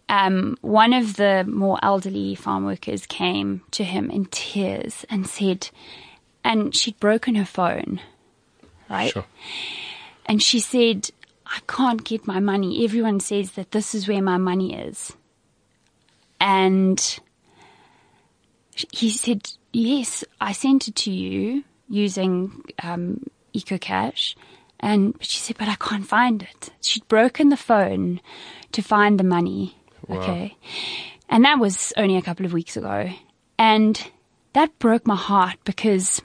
[0.09, 5.69] um, one of the more elderly farm workers came to him in tears and said,
[6.43, 7.99] and she'd broken her phone,
[8.89, 9.11] right?
[9.11, 9.25] Sure.
[10.25, 11.09] And she said,
[11.45, 12.83] I can't get my money.
[12.83, 15.13] Everyone says that this is where my money is.
[16.39, 17.19] And
[18.91, 24.35] he said, Yes, I sent it to you using um, EcoCash.
[24.79, 26.69] And but she said, But I can't find it.
[26.81, 28.21] She'd broken the phone
[28.71, 29.77] to find the money.
[30.09, 30.55] Okay.
[31.29, 33.09] And that was only a couple of weeks ago.
[33.57, 34.11] And
[34.53, 36.21] that broke my heart because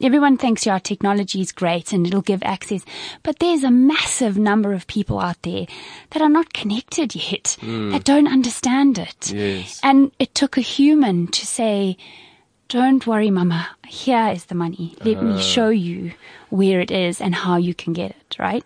[0.00, 2.84] everyone thinks yeah, technology is great and it'll give access,
[3.22, 5.66] but there's a massive number of people out there
[6.10, 7.90] that are not connected yet, hmm.
[7.90, 9.32] that don't understand it.
[9.32, 9.80] Yes.
[9.82, 11.96] And it took a human to say,
[12.68, 14.96] don't worry, mama, here is the money.
[15.04, 15.40] Let me uh-huh.
[15.40, 16.12] show you
[16.48, 18.64] where it is and how you can get it, right?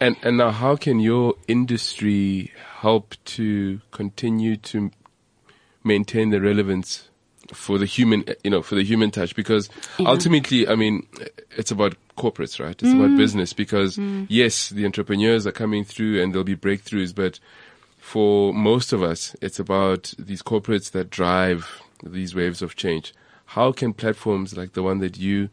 [0.00, 4.90] And and now, how can your industry help to continue to
[5.82, 7.10] maintain the relevance
[7.52, 9.36] for the human, you know, for the human touch?
[9.36, 9.68] Because
[10.00, 11.06] ultimately, I mean,
[11.56, 12.70] it's about corporates, right?
[12.70, 13.18] It's about mm.
[13.18, 13.52] business.
[13.52, 14.26] Because mm.
[14.30, 17.38] yes, the entrepreneurs are coming through and there'll be breakthroughs, but
[17.98, 23.14] for most of us, it's about these corporates that drive these waves of change.
[23.46, 25.50] How can platforms like the one that you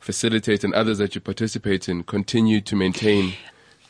[0.00, 3.34] facilitate and others that you participate in continue to maintain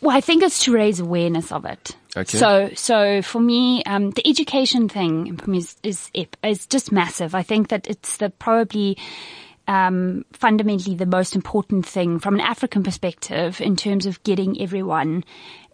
[0.06, 1.96] Well, I think it's to raise awareness of it.
[2.16, 2.38] Okay.
[2.38, 6.12] So, so for me, um, the education thing is, is,
[6.44, 7.34] is just massive.
[7.34, 8.98] I think that it's the probably,
[9.66, 15.24] um, fundamentally the most important thing from an African perspective in terms of getting everyone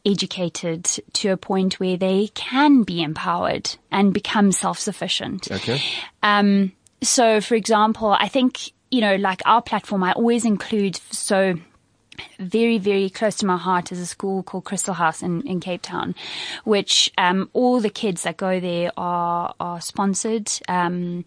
[0.06, 5.52] educated to a point where they can be empowered and become self-sufficient.
[5.52, 5.82] Okay.
[6.22, 6.72] Um,
[7.02, 11.56] so for example, I think, you know, like our platform, I always include, so
[12.38, 15.82] very, very close to my heart is a school called Crystal House in, in Cape
[15.82, 16.14] Town,
[16.64, 21.24] which, um, all the kids that go there are, are sponsored, um,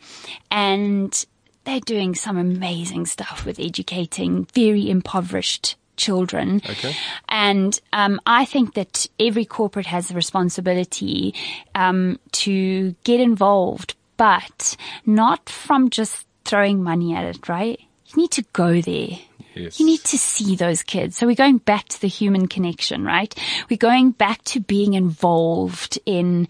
[0.52, 1.26] and
[1.64, 6.62] they're doing some amazing stuff with educating very impoverished children.
[6.70, 6.96] Okay.
[7.30, 11.34] And um, I think that every corporate has a responsibility
[11.74, 14.76] um, to get involved, but
[15.06, 17.80] not from just throwing money at it, right?
[18.08, 19.18] You need to go there.
[19.56, 19.80] Yes.
[19.80, 21.18] You need to see those kids.
[21.18, 23.34] So we're going back to the human connection, right?
[23.70, 26.48] We're going back to being involved in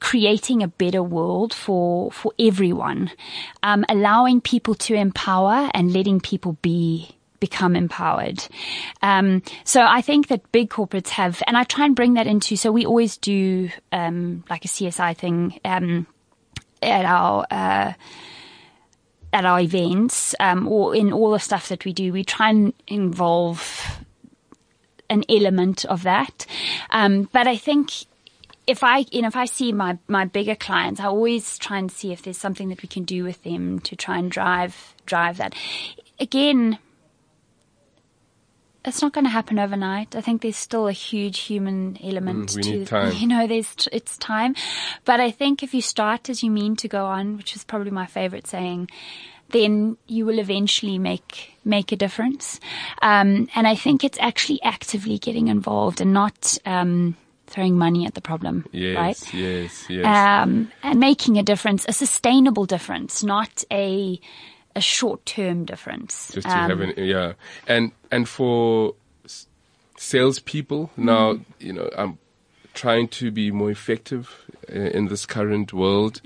[0.00, 3.10] creating a better world for, for everyone,
[3.62, 8.42] um, allowing people to empower and letting people be become empowered.
[9.02, 12.56] Um, so I think that big corporates have, and I try and bring that into,
[12.56, 16.06] so we always do, um, like a CSI thing, um,
[16.82, 17.92] at our, uh,
[19.34, 22.72] at our events, um, or in all the stuff that we do, we try and
[22.86, 24.00] involve
[25.10, 26.46] an element of that.
[26.90, 27.90] Um, but I think
[28.66, 31.90] if I, you know, if I see my, my bigger clients, I always try and
[31.90, 35.36] see if there's something that we can do with them to try and drive, drive
[35.38, 35.54] that.
[36.20, 36.78] Again,
[38.84, 40.14] it's not going to happen overnight.
[40.14, 43.12] I think there's still a huge human element Mm, we to, need time.
[43.16, 44.54] you know, there's, it's time.
[45.04, 47.90] But I think if you start as you mean to go on, which is probably
[47.90, 48.90] my favorite saying,
[49.50, 52.60] then you will eventually make, make a difference.
[53.00, 57.16] Um, and I think it's actually actively getting involved and not, um,
[57.46, 58.64] throwing money at the problem.
[58.72, 59.34] Yes, Right?
[59.34, 60.04] yes, yes.
[60.06, 64.18] um, and making a difference, a sustainable difference, not a
[64.76, 66.30] a short term difference.
[66.34, 67.32] just to Um, have an yeah
[67.66, 68.94] and and for
[69.24, 69.46] s-
[69.96, 72.18] salespeople now you know i'm
[72.74, 74.28] trying to be more effective
[74.68, 76.20] uh, in this current world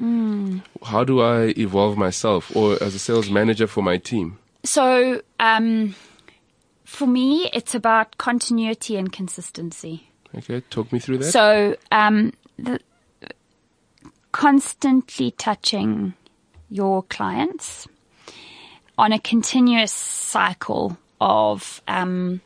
[0.84, 5.94] how do i evolve myself or as a sales manager for my team So, um,
[6.84, 10.08] for me, it's about continuity and consistency.
[10.36, 11.32] Okay, talk me through that.
[11.32, 12.80] So, um, the,
[14.32, 16.14] constantly touching
[16.70, 17.86] your clients
[18.98, 22.40] on a continuous cycle of um,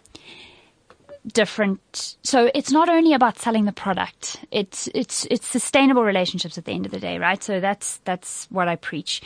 [1.26, 2.16] different.
[2.22, 6.72] So it's not only about selling the product; it's it's it's sustainable relationships at the
[6.72, 7.42] end of the day, right?
[7.42, 9.22] So that's that's what I preach,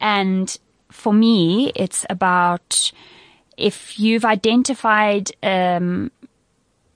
[0.00, 0.56] and
[0.90, 2.92] for me, it's about
[3.56, 6.10] if you've identified um,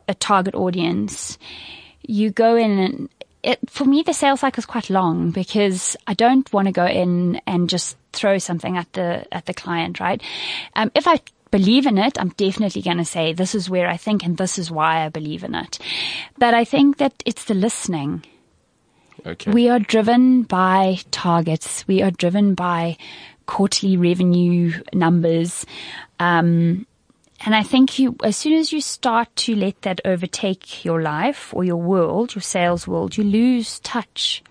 [0.08, 1.38] a target audience,
[2.02, 3.08] you go in and
[3.44, 6.86] it, for me, the sales cycle is quite long because I don't want to go
[6.86, 10.22] in and just throw something at the at the client, right?
[10.74, 11.20] Um, if I
[11.50, 14.58] believe in it, I'm definitely going to say this is where I think and this
[14.58, 15.78] is why I believe in it.
[16.38, 18.24] But I think that it's the listening.
[19.26, 19.50] Okay.
[19.50, 21.86] We are driven by targets.
[21.86, 22.96] We are driven by
[23.46, 25.64] quarterly revenue numbers.
[26.18, 26.86] Um,
[27.44, 31.52] and I think you, as soon as you start to let that overtake your life
[31.54, 34.42] or your world, your sales world, you lose touch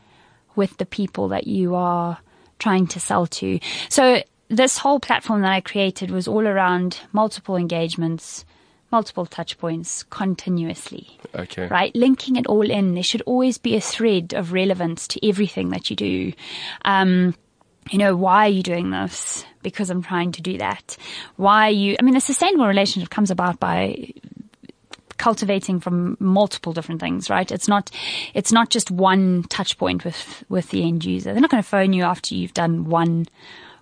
[0.56, 2.20] with the people that you are
[2.60, 3.60] trying to sell to.
[3.90, 8.46] So this whole platform that I created was all around multiple engagements,
[8.92, 11.18] multiple touch points continuously.
[11.34, 11.68] Okay.
[11.68, 11.96] Right?
[11.96, 12.94] Linking it all in.
[12.94, 16.34] There should always be a thread of relevance to everything that you do.
[16.86, 17.36] Um,
[17.90, 19.46] you know, why are you doing this?
[19.64, 20.98] Because I'm trying to do that.
[21.38, 24.14] Why are you, I mean, a sustainable relationship comes about by
[25.18, 27.50] cultivating from multiple different things, right?
[27.52, 27.90] It's not,
[28.34, 31.32] it's not just one touch point with, with the end user.
[31.32, 33.26] They're not going to phone you after you've done one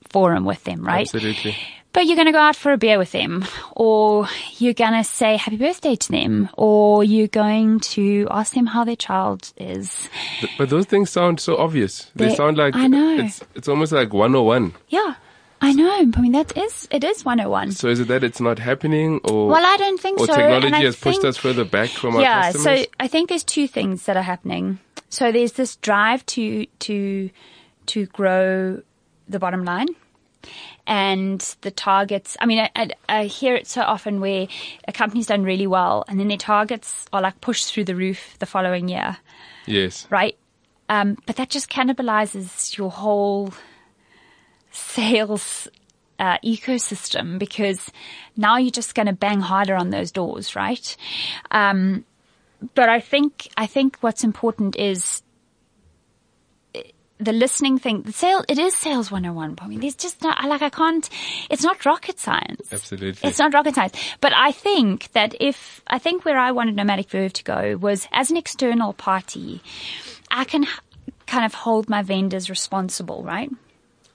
[0.10, 1.02] forum with them, right?
[1.08, 1.56] Absolutely.
[1.94, 3.44] But you're going to go out for a beer with them,
[3.76, 4.26] or
[4.60, 8.86] you're going to say happy birthday to them, or you're going to ask them how
[8.86, 10.08] their child is.
[10.40, 12.10] But, but those things sound so obvious.
[12.16, 13.18] They, They- sound like I know.
[13.26, 14.74] it's it's almost like 101.
[14.88, 15.16] Yeah,
[15.64, 16.12] I know.
[16.16, 17.74] I mean, that is, it is 101.
[17.74, 20.34] So is it that it's not happening or Well, I don't think or so.
[20.36, 22.66] technology and I has pushed us further back from our customers?
[22.66, 24.80] yeah, so I think there's two things that are happening.
[25.10, 27.30] So there's this drive to to
[27.88, 28.82] to grow
[29.30, 29.88] the bottom line.
[30.88, 34.48] And the targets, I mean, I, I, I hear it so often where
[34.88, 38.36] a company's done really well and then their targets are like pushed through the roof
[38.40, 39.18] the following year,
[39.68, 40.08] yes.
[40.10, 40.36] right?
[40.90, 43.54] Um, but that just cannibalizes your whole
[44.72, 45.68] sales
[46.22, 47.90] uh, ecosystem because
[48.38, 50.96] now you're just going to bang harder on those doors, right?
[51.50, 52.06] Um,
[52.76, 55.24] but I think I think what's important is
[56.76, 56.84] eh,
[57.18, 58.04] the listening thing.
[58.04, 59.58] The sale it is sales 101.
[59.60, 61.10] I mean, there's just not I like I can't.
[61.50, 62.72] It's not rocket science.
[62.72, 63.28] Absolutely.
[63.28, 63.98] It's not rocket science.
[64.22, 68.08] But I think that if, I think where I wanted Nomadic Verve to go was
[68.12, 69.64] as an external party,
[70.30, 70.68] I can
[71.26, 73.50] kind of hold my vendors responsible, right?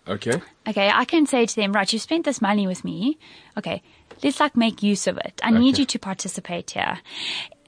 [0.09, 0.41] Okay.
[0.69, 3.19] Okay, I can say to them, right, you spent this money with me.
[3.59, 3.83] Okay,
[4.23, 5.41] let's like make use of it.
[5.43, 6.99] I need you to participate here.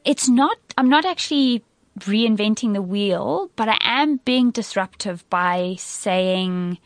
[0.04, 1.64] It's not, I'm not actually
[2.00, 6.78] reinventing the wheel, but I am being disruptive by saying,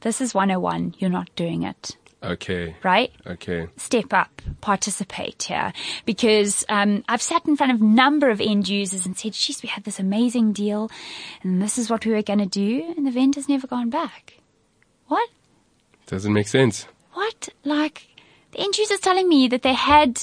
[0.00, 2.74] this is 101, you're not doing it, Okay.
[2.82, 3.12] right?
[3.26, 3.68] Okay.
[3.76, 5.72] step up, participate here.
[6.04, 9.62] Because um, I've sat in front of a number of end users and said, geez,
[9.62, 10.90] we had this amazing deal
[11.42, 12.94] and this is what we were going to do.
[12.96, 14.34] And the vendor's never gone back.
[15.08, 15.28] What?
[16.06, 16.86] Doesn't make sense.
[17.12, 17.48] What?
[17.64, 18.06] Like,
[18.52, 20.22] the end user's telling me that they had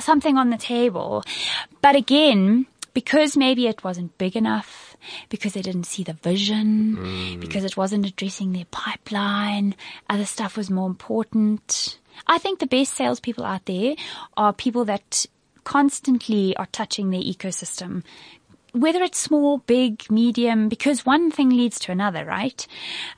[0.00, 1.22] something on the table.
[1.80, 4.96] But again, because maybe it wasn't big enough,
[5.28, 9.74] because they didn't see the vision, because it wasn't addressing their pipeline,
[10.08, 11.98] other stuff was more important.
[12.26, 13.94] I think the best salespeople out there
[14.36, 15.26] are people that
[15.64, 18.02] constantly are touching their ecosystem.
[18.72, 22.66] Whether it's small, big, medium, because one thing leads to another, right?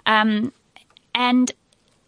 [0.07, 0.52] Um,
[1.14, 1.50] and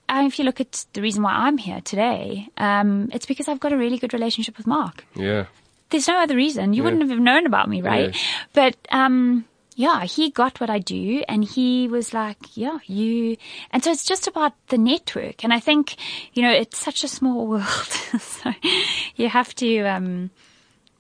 [0.09, 3.61] uh, if you look at the reason why I'm here today, um, it's because I've
[3.61, 5.05] got a really good relationship with Mark.
[5.15, 5.47] Yeah.
[5.91, 6.73] There's no other reason.
[6.73, 6.91] You Yeah.
[6.91, 8.17] wouldn't have known about me, right?
[8.53, 9.45] But, um,
[9.75, 13.37] yeah, he got what I do and he was like, yeah, you,
[13.73, 15.43] and so it's just about the network.
[15.45, 15.97] And I think,
[16.35, 17.65] you know, it's such a small world.
[18.21, 18.53] so
[19.17, 20.31] you have to, um,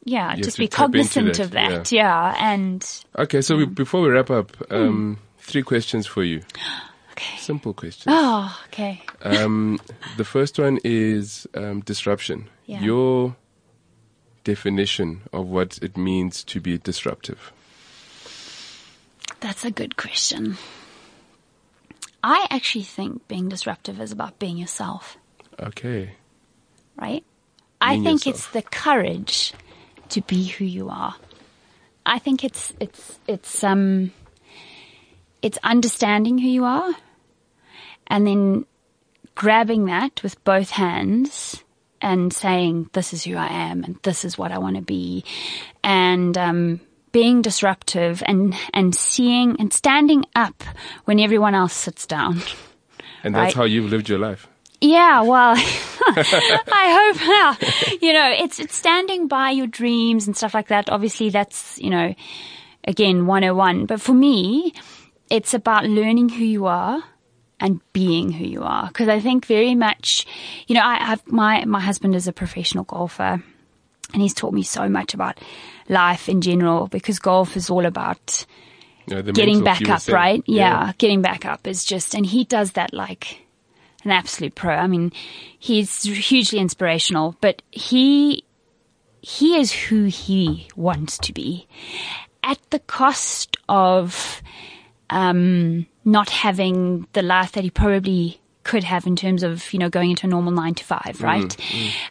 [0.04, 1.90] yeah, have just be cognizant that, of that.
[1.92, 2.34] Yeah.
[2.38, 2.84] And,
[3.18, 3.40] Okay.
[3.40, 3.58] So Mm.
[3.58, 6.42] we, before we wrap up, um, three questions for you.
[7.16, 7.38] Okay.
[7.38, 8.06] Simple questions.
[8.16, 9.00] Oh, okay.
[9.22, 9.80] Um,
[10.16, 12.48] the first one is um, disruption.
[12.66, 12.80] Yeah.
[12.80, 13.36] Your
[14.44, 17.52] definition of what it means to be disruptive.
[19.40, 20.56] That's a good question.
[22.22, 25.16] I actually think being disruptive is about being yourself,
[25.60, 26.12] Okay.
[26.96, 27.24] right?
[27.80, 28.34] I think yourself.
[28.34, 29.52] it's the courage
[30.10, 31.14] to be who you are.
[32.04, 34.12] I think it's it's it's um
[35.42, 36.94] it's understanding who you are
[38.08, 38.64] and then
[39.34, 41.62] grabbing that with both hands
[42.00, 45.24] and saying, this is who I am and this is what I want to be.
[45.82, 46.80] And, um,
[47.12, 50.62] being disruptive and, and seeing and standing up
[51.06, 52.42] when everyone else sits down.
[53.24, 53.54] And that's Right.
[53.54, 54.46] how you've lived your life.
[54.80, 60.68] Yeah, well, I hope, you know, it's, it's standing by your dreams and stuff like
[60.68, 60.90] that.
[60.90, 62.14] Obviously that's, you know,
[62.84, 63.86] again, 101.
[63.86, 64.74] But for me,
[65.30, 67.02] it's about learning who you are
[67.60, 68.90] and being who you are.
[68.90, 70.26] Cause I think very much,
[70.66, 73.42] you know, I have, my, my husband is a professional golfer
[74.12, 75.40] and he's taught me so much about
[75.88, 78.46] life in general because golf is all about
[79.06, 80.42] You know, getting back up, right?
[80.46, 83.46] Yeah, getting back up is just, and he does that like
[84.04, 84.74] an absolute pro.
[84.74, 85.12] I mean,
[85.58, 88.44] he's hugely inspirational, but he,
[89.20, 91.66] he is who he wants to be
[92.44, 94.40] at the cost of,
[95.10, 99.90] um, not having the life that he probably could have in terms of, you know,
[99.90, 101.54] going into a normal nine to five, right?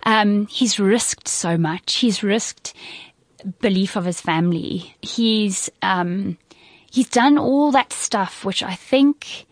[0.03, 1.95] Um, he's risked so much.
[1.95, 2.73] He's risked
[3.61, 4.95] belief of his family.
[5.01, 6.37] He's, um,
[6.91, 9.45] he's done all that stuff, which I think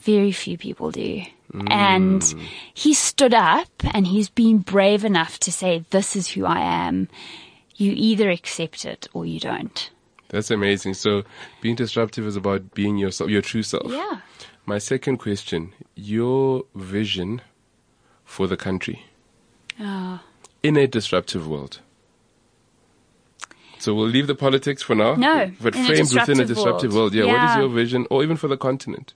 [0.00, 1.22] very few people do.
[1.68, 2.22] And
[2.72, 7.08] he stood up and he's been brave enough to say, this is who I am.
[7.76, 9.90] You either accept it or you don't.
[10.32, 10.94] That's amazing.
[10.94, 11.22] So
[11.60, 13.90] being disruptive is about being yourself, your true self.
[13.92, 14.18] Yeah.
[14.66, 17.42] My second question, your vision
[18.24, 19.04] for the country
[19.78, 20.20] Oh.
[20.62, 21.80] in a disruptive world.
[23.78, 25.14] So we'll leave the politics for now.
[25.16, 27.12] No, But framed within a disruptive world.
[27.12, 27.14] world.
[27.14, 28.06] Yeah, what is your vision?
[28.10, 29.12] Or even for the continent?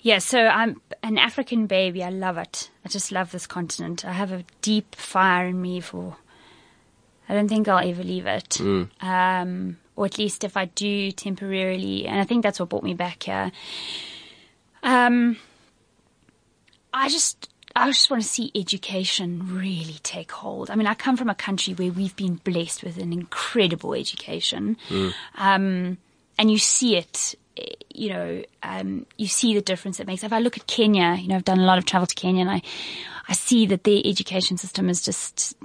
[0.00, 2.02] Yeah, so I'm an African baby.
[2.02, 2.70] I love it.
[2.84, 4.04] I just love this continent.
[4.06, 6.16] I have a deep fire in me for.
[7.28, 8.58] I don't think I'll ever leave it.
[9.02, 12.94] Um, or at least if I do temporarily, and I think that's what brought me
[12.94, 13.50] back here.
[14.84, 15.36] Um,
[16.94, 20.70] I just, I just want to see education really take hold.
[20.70, 24.76] I mean, I come from a country where we've been blessed with an incredible education.
[25.36, 25.98] Um,
[26.38, 27.34] and you see it,
[27.92, 30.22] you know, um, you see the difference it makes.
[30.22, 32.42] If I look at Kenya, you know, I've done a lot of travel to Kenya
[32.42, 32.62] and I,
[33.28, 35.56] I see that their education system is just,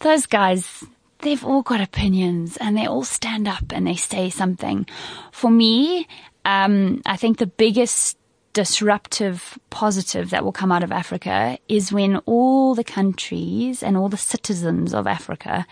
[0.00, 0.82] those guys,
[1.22, 4.86] they've all got opinions and they all stand up and they say something.
[5.32, 6.06] For me,
[6.44, 8.18] um, I think the biggest
[8.52, 14.10] disruptive positive that will come out of Africa is when all the countries and all
[14.10, 15.66] the citizens of Africa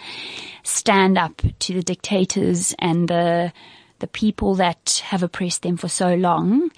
[0.63, 3.53] stand up to the dictators and the
[3.99, 6.71] the people that have oppressed them for so long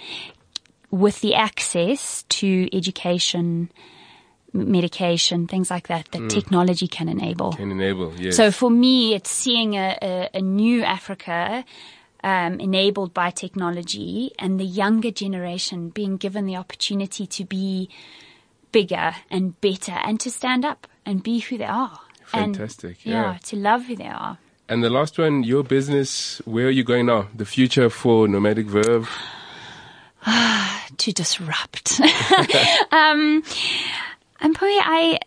[0.91, 3.71] with the access to education,
[4.53, 7.53] medication, things like that that technology can enable.
[7.53, 8.37] Can enable, yes.
[8.37, 11.65] So for me, it's seeing a, a, a new Africa
[12.23, 17.89] um, enabled by technology and the younger generation being given the opportunity to be
[18.71, 21.99] bigger and better and to stand up and be who they are.
[22.33, 23.39] And, Fantastic, yeah.
[23.45, 24.39] to love who they are.
[24.69, 27.29] And the last one, your business, where are you going now?
[27.35, 29.11] The future for Nomadic Verve?
[30.97, 32.01] to disrupt.
[32.93, 33.43] um,
[34.43, 35.19] and probably I,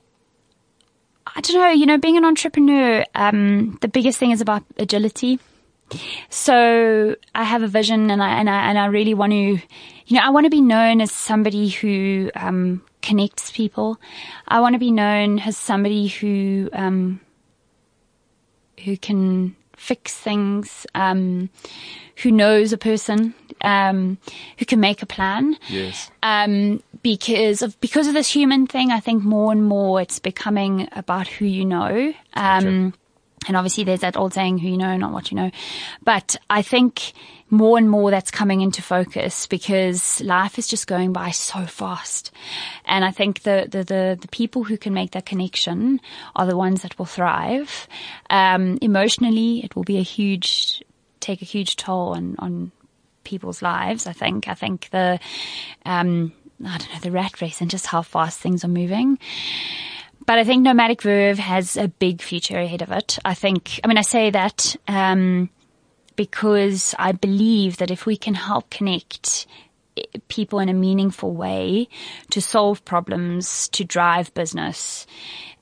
[1.26, 5.40] I don't know, you know, being an entrepreneur, um, the biggest thing is about agility.
[6.30, 10.18] So I have a vision and I, and I, and I really want to, you
[10.18, 14.00] know, I want to be known as somebody who, um, connects people.
[14.48, 17.22] I want to be known as somebody who, um,
[18.84, 21.50] who can fix things, um,
[22.18, 24.18] who knows a person, um,
[24.58, 25.58] who can make a plan.
[25.70, 26.10] Yes.
[26.24, 30.88] Um, because of because of this human thing, I think more and more it's becoming
[30.94, 32.14] about who you know.
[32.34, 32.94] Um,
[33.48, 35.52] and obviously there's that old saying, who you know, not what you know.
[36.04, 37.14] But I think
[37.50, 42.32] more and more that's coming into focus because life is just going by so fast.
[42.86, 46.02] And I think the, the, the, the people who can make that connection
[46.36, 47.88] are the ones that will thrive.
[48.30, 50.82] Um, emotionally, it will be a huge,
[51.26, 52.72] take a huge toll on, on
[53.24, 54.08] people's lives.
[54.08, 55.20] I think, I think the,
[55.86, 56.32] um,
[56.66, 59.20] I don't know, the rat race and just how fast things are moving.
[60.26, 63.20] But I think Nomadic Verve has a big future ahead of it.
[63.26, 65.50] I think, I mean, I say that, um,
[66.16, 69.46] because I believe that if we can help connect
[69.98, 71.90] eh, people in a meaningful way
[72.32, 75.06] to solve problems, to drive business,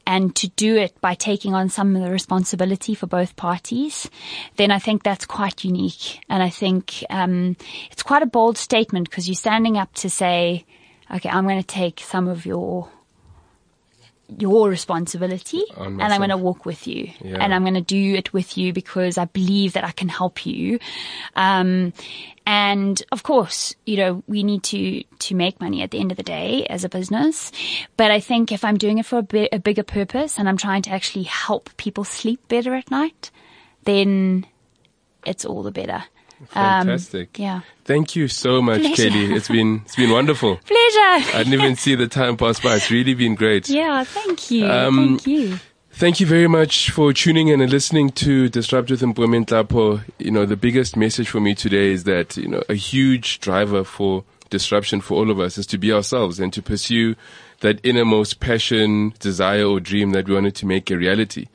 [0.05, 4.09] and to do it by taking on some of the responsibility for both parties,
[4.57, 6.19] then I think that's quite unique.
[6.29, 7.55] And I think um,
[7.91, 10.65] it's quite a bold statement because you're standing up to say,
[11.13, 12.89] okay, I'm going to take some of your
[14.39, 17.37] your responsibility On and I'm going to walk with you Yeah.
[17.39, 20.45] and I'm going to do it with you because I believe that I can help
[20.45, 20.79] you.
[21.35, 21.93] Um,
[22.45, 26.17] and of course, you know, we need to, to make money at the end of
[26.17, 27.51] the day as a business.
[27.97, 30.57] But I think if I'm doing it for a, bi- a bigger purpose and I'm
[30.57, 33.31] trying to actually help people sleep better at night,
[33.83, 34.45] then
[35.25, 36.03] it's all the better.
[36.55, 37.37] Um, Fantastic.
[37.39, 37.61] yeah.
[37.85, 39.09] Thank you so much, Pleasure.
[39.09, 39.33] Kelly.
[39.33, 40.55] It's been it's been wonderful.
[40.65, 41.37] Pleasure.
[41.37, 42.75] I didn't even see the time pass by.
[42.75, 43.69] It's really been great.
[43.69, 44.65] yeah, thank you.
[44.67, 45.59] Um, thank you.
[45.95, 49.99] Thank you very much for tuning in and listening to Disrupt with Employment Lapo.
[50.17, 53.83] You know, the biggest message for me today is that, you know, a huge driver
[53.83, 57.15] for disruption for all of us is to be ourselves and to pursue
[57.59, 61.45] that innermost passion, desire or dream that we wanted to make a reality.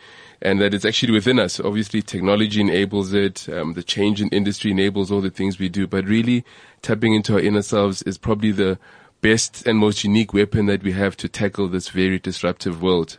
[0.41, 1.59] And that it's actually within us.
[1.59, 3.49] Obviously, technology enables it.
[3.49, 5.87] Um, the change in industry enables all the things we do.
[5.87, 6.45] But really,
[6.81, 8.79] tapping into our inner selves is probably the
[9.21, 13.19] best and most unique weapon that we have to tackle this very disruptive world.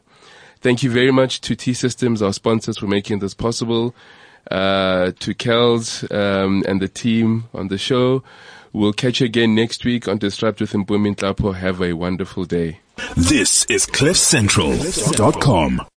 [0.62, 3.94] Thank you very much to T Systems, our sponsors, for making this possible.
[4.50, 8.24] Uh, to Kels um, and the team on the show.
[8.74, 11.52] We'll catch you again next week on Disrupt with Employment Lapo.
[11.52, 12.80] Have a wonderful day.
[13.16, 15.82] This is CliffCentral.com.